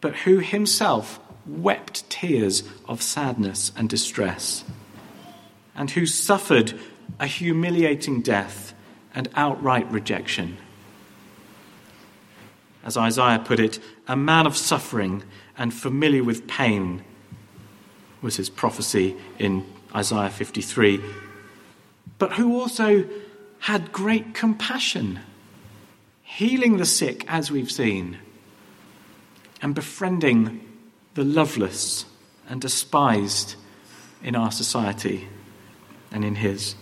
but 0.00 0.16
who 0.16 0.38
himself 0.38 1.20
wept 1.46 2.10
tears 2.10 2.64
of 2.88 3.00
sadness 3.00 3.70
and 3.76 3.88
distress. 3.88 4.64
and 5.76 5.90
who 5.90 6.06
suffered 6.06 6.74
a 7.18 7.26
humiliating 7.26 8.22
death 8.22 8.74
and 9.14 9.28
outright 9.34 9.90
rejection. 9.90 10.56
As 12.84 12.98
Isaiah 12.98 13.42
put 13.42 13.58
it, 13.58 13.80
a 14.06 14.14
man 14.14 14.46
of 14.46 14.56
suffering 14.56 15.22
and 15.56 15.72
familiar 15.72 16.22
with 16.22 16.46
pain 16.46 17.02
was 18.20 18.36
his 18.36 18.50
prophecy 18.50 19.16
in 19.38 19.64
Isaiah 19.94 20.28
53, 20.30 21.00
but 22.18 22.34
who 22.34 22.60
also 22.60 23.08
had 23.60 23.90
great 23.90 24.34
compassion, 24.34 25.20
healing 26.22 26.76
the 26.76 26.84
sick, 26.84 27.24
as 27.26 27.50
we've 27.50 27.70
seen, 27.70 28.18
and 29.62 29.74
befriending 29.74 30.60
the 31.14 31.24
loveless 31.24 32.04
and 32.48 32.60
despised 32.60 33.54
in 34.22 34.36
our 34.36 34.52
society 34.52 35.26
and 36.12 36.22
in 36.22 36.34
his. 36.34 36.74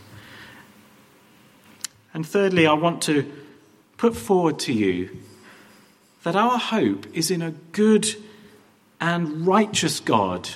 And 2.12 2.26
thirdly, 2.26 2.66
I 2.66 2.72
want 2.72 3.02
to 3.02 3.30
put 3.96 4.16
forward 4.16 4.58
to 4.60 4.72
you 4.72 5.16
that 6.22 6.36
our 6.36 6.58
hope 6.58 7.06
is 7.14 7.30
in 7.30 7.42
a 7.42 7.50
good 7.72 8.14
and 9.00 9.46
righteous 9.46 10.00
God 10.00 10.50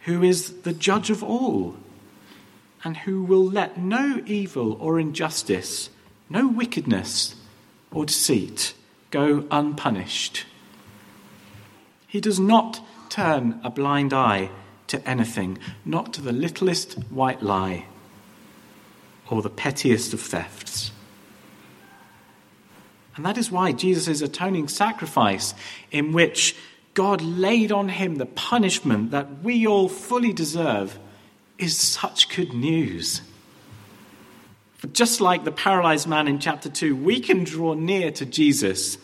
who 0.00 0.22
is 0.22 0.62
the 0.62 0.72
judge 0.72 1.10
of 1.10 1.22
all 1.22 1.76
and 2.84 2.96
who 2.98 3.22
will 3.22 3.44
let 3.44 3.78
no 3.78 4.22
evil 4.26 4.72
or 4.80 4.98
injustice, 4.98 5.90
no 6.28 6.48
wickedness 6.48 7.34
or 7.90 8.06
deceit 8.06 8.74
go 9.10 9.44
unpunished. 9.50 10.44
He 12.06 12.20
does 12.20 12.40
not 12.40 12.80
turn 13.08 13.60
a 13.62 13.70
blind 13.70 14.12
eye 14.12 14.50
to 14.88 15.06
anything, 15.08 15.58
not 15.84 16.12
to 16.14 16.22
the 16.22 16.32
littlest 16.32 16.94
white 17.10 17.42
lie 17.42 17.84
or 19.30 19.42
the 19.42 19.50
pettiest 19.50 20.14
of 20.14 20.20
thefts. 20.20 20.90
And 23.18 23.26
that 23.26 23.36
is 23.36 23.50
why 23.50 23.72
Jesus' 23.72 24.22
atoning 24.22 24.68
sacrifice, 24.68 25.52
in 25.90 26.12
which 26.12 26.54
God 26.94 27.20
laid 27.20 27.72
on 27.72 27.88
him 27.88 28.14
the 28.14 28.26
punishment 28.26 29.10
that 29.10 29.42
we 29.42 29.66
all 29.66 29.88
fully 29.88 30.32
deserve, 30.32 30.96
is 31.58 31.76
such 31.76 32.28
good 32.28 32.52
news. 32.52 33.22
For 34.76 34.86
just 34.86 35.20
like 35.20 35.42
the 35.42 35.50
paralyzed 35.50 36.06
man 36.06 36.28
in 36.28 36.38
chapter 36.38 36.68
2, 36.68 36.94
we 36.94 37.18
can 37.18 37.42
draw 37.42 37.74
near 37.74 38.12
to 38.12 38.24
Jesus 38.24 38.98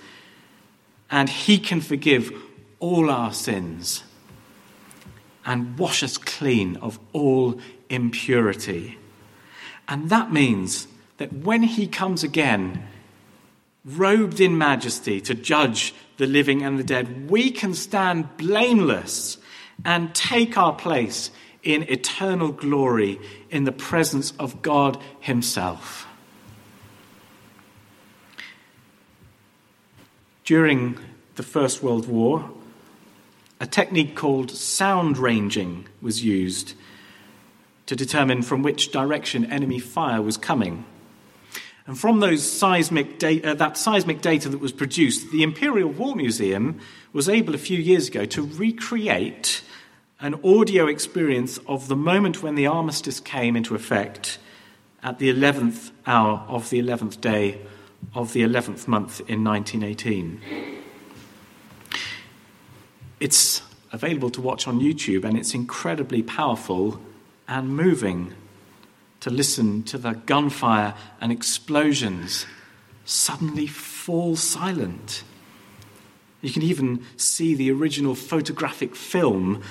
and 1.11 1.29
he 1.29 1.59
can 1.59 1.81
forgive 1.81 2.33
all 2.79 3.11
our 3.11 3.33
sins 3.33 4.05
and 5.45 5.77
wash 5.77 6.05
us 6.05 6.19
clean 6.19 6.77
of 6.77 7.01
all 7.13 7.59
impurity. 7.91 8.97
And 9.89 10.09
that 10.11 10.33
means 10.33 10.87
that 11.17 11.33
when 11.33 11.65
he 11.65 11.89
comes 11.89 12.23
again, 12.23 12.87
robed 13.85 14.41
in 14.41 14.57
majesty 14.57 15.21
to 15.21 15.35
judge 15.35 15.95
the 16.17 16.27
living 16.27 16.63
and 16.63 16.79
the 16.79 16.85
dead, 16.85 17.31
we 17.31 17.51
can 17.51 17.75
stand 17.75 18.37
blameless 18.37 19.39
and 19.85 20.15
take 20.15 20.57
our 20.57 20.75
place 20.75 21.31
in 21.63 21.83
eternal 21.85 22.53
glory 22.53 23.19
in 23.51 23.65
the 23.65 23.73
presence 23.73 24.33
of 24.39 24.63
God 24.63 24.99
Himself. 25.21 26.07
During 30.45 30.99
the 31.37 31.43
First 31.43 31.83
World 31.83 32.07
War, 32.07 32.51
a 33.61 33.67
technique 33.67 34.15
called 34.15 34.51
sound 34.51 35.17
ranging 35.17 35.87
was 36.03 36.23
used 36.23 36.75
to 37.87 37.97
determine 37.97 38.43
from 38.43 38.63
which 38.63 38.93
direction 38.93 39.51
enemy 39.51 39.79
fire 39.79 40.21
was 40.21 40.37
coming. 40.37 40.85
And 41.87 41.99
from 41.99 42.21
those 42.21 42.51
seismic 42.51 43.19
data, 43.19 43.55
that 43.55 43.77
seismic 43.77 44.23
data 44.23 44.49
that 44.49 44.59
was 44.59 44.73
produced, 44.73 45.31
the 45.31 45.43
Imperial 45.43 45.91
War 45.91 46.17
Museum 46.17 46.81
was 47.13 47.29
able 47.29 47.55
a 47.55 47.59
few 47.59 47.79
years 47.79 48.09
ago 48.09 48.25
to 48.25 48.43
recreate 48.43 49.63
an 50.21 50.35
audio 50.43 50.87
experience 50.87 51.59
of 51.67 51.89
the 51.89 51.97
moment 51.97 52.43
when 52.43 52.55
the 52.55 52.67
armistice 52.67 53.21
came 53.21 53.55
into 53.57 53.75
effect 53.75 54.39
at 55.03 55.19
the 55.19 55.31
11th 55.31 55.91
hour 56.07 56.43
of 56.49 56.71
the 56.71 56.81
11th 56.81 57.21
day 57.21 57.61
of 58.15 58.33
the 58.33 58.43
11th 58.43 58.89
month 58.89 59.21
in 59.29 59.45
1918. 59.45 60.41
It's 63.21 63.61
available 63.93 64.31
to 64.31 64.41
watch 64.41 64.67
on 64.67 64.81
YouTube 64.81 65.25
and 65.25 65.37
it's 65.37 65.55
incredibly 65.55 66.23
powerful 66.23 67.01
and 67.47 67.69
moving 67.77 68.33
to 69.25 69.31
listen 69.31 69.83
to 69.83 69.97
the 69.97 70.13
gunfire 70.27 70.93
and 71.19 71.33
explosions 71.33 72.45
suddenly 73.07 73.67
fall 73.67 74.37
silent. 74.37 75.25
You 76.43 76.53
can 76.53 76.61
even 76.61 77.03
see 77.17 77.55
the 77.55 77.71
original 77.71 78.15
photographic 78.15 78.95
film 78.95 79.63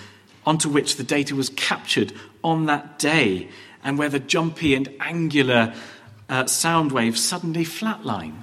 onto 0.44 0.68
which 0.68 0.96
the 0.96 1.04
data 1.04 1.36
was 1.36 1.50
captured 1.50 2.14
on 2.44 2.66
that 2.66 2.98
day, 2.98 3.48
and 3.84 4.00
where 4.00 4.10
the 4.10 4.20
jumpy 4.20 4.74
and 4.74 4.90
angular 5.00 5.76
uh, 6.30 6.48
sound 6.48 6.92
waves 6.92 7.24
suddenly 7.24 7.64
flatline. 7.64 8.42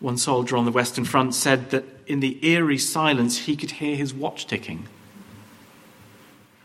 One 0.00 0.16
soldier 0.16 0.56
on 0.56 0.64
the 0.64 0.72
Western 0.72 1.04
Front 1.04 1.34
said 1.34 1.72
that 1.72 1.84
in 2.06 2.20
the 2.20 2.38
eerie 2.42 2.78
silence 2.78 3.40
he 3.40 3.54
could 3.54 3.72
hear 3.72 3.96
his 3.96 4.14
watch 4.14 4.46
ticking. 4.46 4.88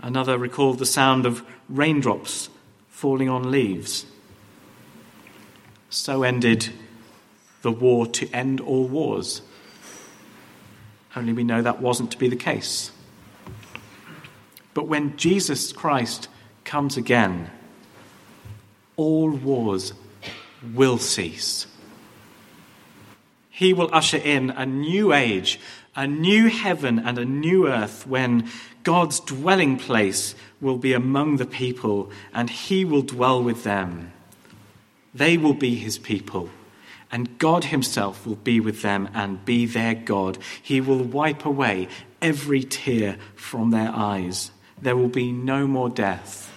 Another 0.02 0.38
recalled 0.38 0.80
the 0.80 0.86
sound 0.86 1.26
of 1.26 1.46
raindrops 1.68 2.50
falling 3.02 3.30
on 3.30 3.50
leaves. 3.50 4.06
So 5.90 6.22
ended 6.22 6.70
the 7.64 7.72
war 7.72 8.06
to 8.06 8.30
end 8.30 8.62
all 8.62 8.88
wars. 8.88 9.42
Only 11.16 11.34
we 11.34 11.44
know 11.44 11.64
that 11.64 11.82
wasn't 11.82 12.12
to 12.12 12.18
be 12.20 12.30
the 12.30 12.36
case. 12.36 12.92
But 14.76 14.88
when 14.88 15.18
Jesus 15.18 15.72
Christ 15.72 16.28
comes 16.64 16.96
again, 16.96 17.50
all 18.98 19.32
wars 19.32 19.94
will 20.72 21.00
cease. 21.00 21.66
He 23.50 23.74
will 23.74 23.90
usher 23.92 24.18
in 24.18 24.52
a 24.52 24.68
new 24.68 25.12
age, 25.12 25.60
a 25.96 26.08
new 26.08 26.48
heaven, 26.48 27.00
and 27.00 27.18
a 27.18 27.26
new 27.26 27.68
earth 27.68 28.08
when 28.08 28.50
God's 28.84 29.20
dwelling 29.20 29.78
place 29.78 30.36
will 30.60 30.78
be 30.78 30.94
among 30.94 31.38
the 31.38 31.46
people, 31.46 32.10
and 32.34 32.50
he 32.50 32.86
will 32.86 33.02
dwell 33.02 33.44
with 33.44 33.64
them. 33.64 34.14
They 35.14 35.38
will 35.38 35.54
be 35.54 35.76
his 35.76 35.98
people, 35.98 36.50
and 37.12 37.38
God 37.38 37.66
himself 37.66 38.26
will 38.26 38.38
be 38.38 38.60
with 38.60 38.82
them 38.82 39.10
and 39.14 39.44
be 39.44 39.66
their 39.66 39.94
God. 39.94 40.38
He 40.62 40.80
will 40.80 41.04
wipe 41.04 41.46
away 41.46 41.90
every 42.22 42.64
tear 42.64 43.18
from 43.36 43.72
their 43.72 43.92
eyes. 43.94 44.52
There 44.82 44.96
will 44.96 45.10
be 45.10 45.32
no 45.32 45.68
more 45.68 45.90
death, 45.90 46.52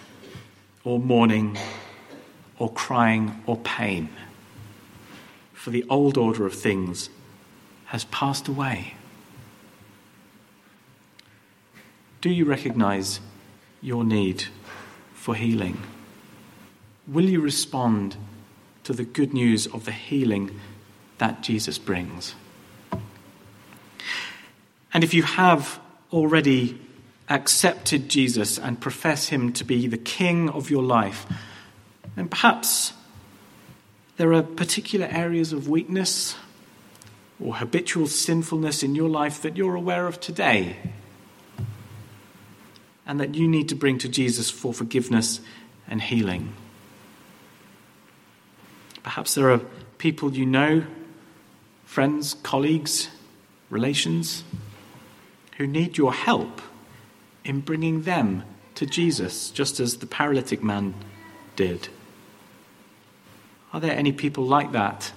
or 0.85 1.01
mourning, 1.01 1.59
or 2.59 2.71
crying, 2.71 3.43
or 3.47 3.57
pain. 3.57 4.09
For 5.53 5.71
the 5.71 5.85
old 5.91 6.17
order 6.17 6.47
of 6.47 6.55
things 6.55 7.11
has 7.87 8.05
passed 8.05 8.47
away. 8.49 8.95
Do 12.25 12.31
you 12.31 12.47
recognize 12.47 13.21
your 13.83 14.03
need 14.03 14.45
for 15.13 15.35
healing? 15.35 15.77
Will 17.07 17.29
you 17.29 17.43
respond 17.43 18.17
to 18.85 18.95
the 18.95 19.05
good 19.05 19.35
news 19.35 19.67
of 19.67 19.85
the 19.85 19.93
healing 19.93 20.59
that 21.19 21.43
Jesus 21.43 21.77
brings? 21.77 22.35
And 24.95 25.05
if 25.05 25.13
you 25.13 25.23
have 25.23 25.79
already 26.15 26.81
accepted 27.29 28.09
Jesus 28.09 28.59
and 28.59 28.81
profess 28.81 29.29
him 29.29 29.53
to 29.53 29.63
be 29.63 29.87
the 29.87 29.99
king 29.99 30.49
of 30.49 30.71
your 30.71 30.83
life, 30.83 31.27
then 32.17 32.29
perhaps 32.29 32.95
there 34.17 34.33
are 34.33 34.43
particular 34.43 35.09
areas 35.11 35.53
of 35.53 35.69
weakness 35.69 36.37
or 37.39 37.57
habitual 37.57 38.07
sinfulness 38.07 38.83
in 38.83 38.95
your 38.95 39.11
life 39.11 39.43
that 39.43 39.59
you're 39.59 39.75
aware 39.75 40.07
of 40.07 40.19
today 40.21 40.79
and 43.07 43.21
that 43.21 43.35
you 43.35 43.47
need 43.47 43.69
to 43.69 43.75
bring 43.75 43.99
to 43.99 44.09
Jesus 44.09 44.51
for 44.51 44.73
forgiveness 44.73 45.41
and 45.89 46.01
healing. 46.01 46.55
Perhaps 49.03 49.35
there 49.35 49.51
are 49.51 49.61
people 49.99 50.33
you 50.33 50.47
know, 50.47 50.85
friends, 51.85 52.35
colleagues, 52.43 53.09
relations, 53.69 54.45
who 55.59 55.67
need 55.67 55.99
your 55.99 56.13
help 56.13 56.63
in 57.45 57.61
bringing 57.61 58.03
them 58.03 58.43
to 58.75 58.87
Jesus, 58.87 59.51
just 59.51 59.79
as 59.79 59.99
the 59.99 60.07
paralytic 60.07 60.63
man 60.63 60.95
did. 61.55 61.89
Are 63.73 63.81
there 63.81 63.97
any 63.97 64.13
people 64.13 64.45
like 64.45 64.73
that 64.73 65.13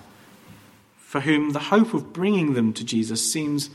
for 0.97 1.21
whom 1.21 1.51
the 1.51 1.59
hope 1.59 1.93
of 1.93 2.11
bringing 2.11 2.53
them 2.53 2.73
to 2.73 2.83
Jesus 2.83 3.31
seems 3.31 3.69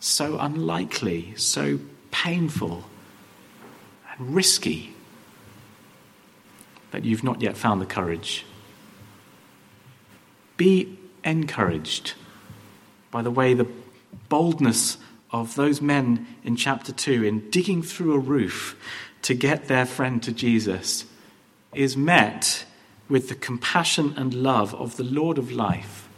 so 0.00 0.38
unlikely, 0.38 1.34
so 1.36 1.78
painful? 2.10 2.84
Risky. 4.22 4.94
that 6.92 7.04
you've 7.04 7.24
not 7.24 7.40
yet 7.40 7.56
found 7.56 7.80
the 7.80 7.86
courage. 7.86 8.44
Be 10.56 10.98
encouraged 11.24 12.12
by 13.10 13.22
the 13.22 13.30
way 13.30 13.54
the 13.54 13.66
boldness 14.28 14.98
of 15.30 15.54
those 15.56 15.80
men 15.80 16.26
in 16.44 16.54
chapter 16.56 16.92
2 16.92 17.24
in 17.24 17.50
digging 17.50 17.82
through 17.82 18.14
a 18.14 18.18
roof 18.18 18.76
to 19.22 19.34
get 19.34 19.68
their 19.68 19.86
friend 19.86 20.22
to 20.22 20.32
Jesus 20.32 21.06
is 21.74 21.96
met 21.96 22.66
with 23.08 23.28
the 23.28 23.34
compassion 23.34 24.14
and 24.16 24.34
love 24.34 24.74
of 24.74 24.96
the 24.96 25.04
Lord 25.04 25.38
of 25.38 25.50
life, 25.50 26.08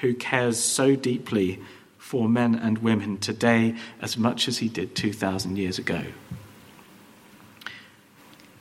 who 0.00 0.14
cares 0.14 0.58
so 0.58 0.94
deeply 0.94 1.60
for 1.98 2.28
men 2.28 2.54
and 2.54 2.78
women 2.78 3.18
today 3.18 3.74
as 4.00 4.16
much 4.16 4.48
as 4.48 4.58
he 4.58 4.68
did 4.68 4.94
2,000 4.94 5.56
years 5.56 5.78
ago. 5.78 6.02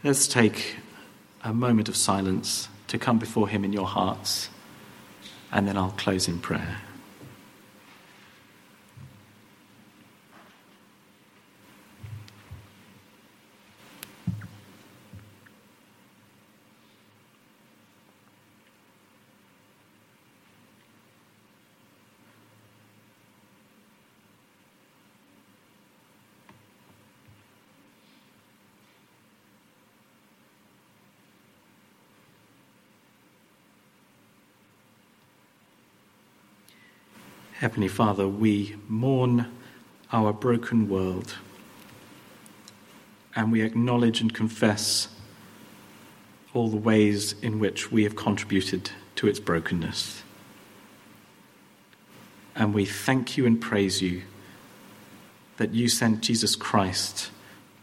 Let's 0.01 0.29
take 0.29 0.77
a 1.43 1.53
moment 1.53 1.89
of 1.89 1.95
silence 1.97 2.69
to 2.87 2.97
come 2.97 3.19
before 3.19 3.49
him 3.49 3.65
in 3.65 3.73
your 3.73 3.85
hearts, 3.85 4.49
and 5.51 5.67
then 5.67 5.75
I'll 5.75 5.91
close 5.91 6.29
in 6.29 6.39
prayer. 6.39 6.77
Heavenly 37.59 37.89
Father, 37.89 38.25
we 38.25 38.77
mourn 38.87 39.45
our 40.13 40.31
broken 40.31 40.87
world 40.87 41.35
and 43.35 43.51
we 43.51 43.63
acknowledge 43.63 44.21
and 44.21 44.33
confess 44.33 45.09
all 46.53 46.69
the 46.69 46.77
ways 46.77 47.35
in 47.41 47.59
which 47.59 47.91
we 47.91 48.03
have 48.05 48.15
contributed 48.15 48.91
to 49.17 49.27
its 49.27 49.41
brokenness. 49.41 50.23
And 52.55 52.73
we 52.73 52.85
thank 52.85 53.35
you 53.35 53.45
and 53.45 53.59
praise 53.59 54.01
you 54.01 54.21
that 55.57 55.73
you 55.73 55.89
sent 55.89 56.21
Jesus 56.21 56.55
Christ 56.55 57.29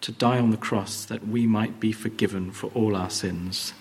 to 0.00 0.10
die 0.10 0.38
on 0.38 0.52
the 0.52 0.56
cross 0.56 1.04
that 1.04 1.28
we 1.28 1.46
might 1.46 1.78
be 1.78 1.92
forgiven 1.92 2.50
for 2.50 2.68
all 2.68 2.96
our 2.96 3.10
sins. 3.10 3.74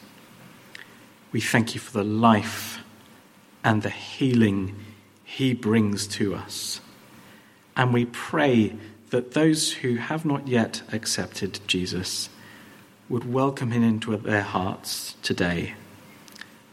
We 1.31 1.39
thank 1.39 1.73
you 1.73 1.79
for 1.79 1.93
the 1.93 2.03
life 2.03 2.79
and 3.63 3.81
the 3.81 3.89
healing 3.89 4.75
he 5.25 5.53
brings 5.53 6.07
to 6.07 6.35
us. 6.35 6.79
And 7.75 7.93
we 7.93 8.05
pray 8.05 8.75
that 9.09 9.31
those 9.31 9.73
who 9.73 9.95
have 9.95 10.23
not 10.23 10.47
yet 10.47 10.83
accepted 10.93 11.59
Jesus 11.67 12.29
would 13.09 13.31
welcome 13.31 13.71
him 13.71 13.83
into 13.83 14.15
their 14.15 14.41
hearts 14.41 15.15
today, 15.21 15.73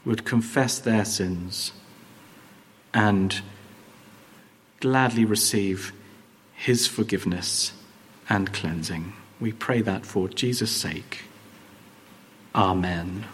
would 0.04 0.24
confess 0.24 0.78
their 0.78 1.04
sins, 1.04 1.72
and 2.94 3.40
gladly 4.80 5.24
receive 5.24 5.92
his 6.54 6.86
forgiveness 6.86 7.72
and 8.28 8.52
cleansing. 8.52 9.12
We 9.40 9.52
pray 9.52 9.82
that 9.82 10.06
for 10.06 10.28
Jesus' 10.28 10.70
sake. 10.70 11.24
Amen. 12.54 13.24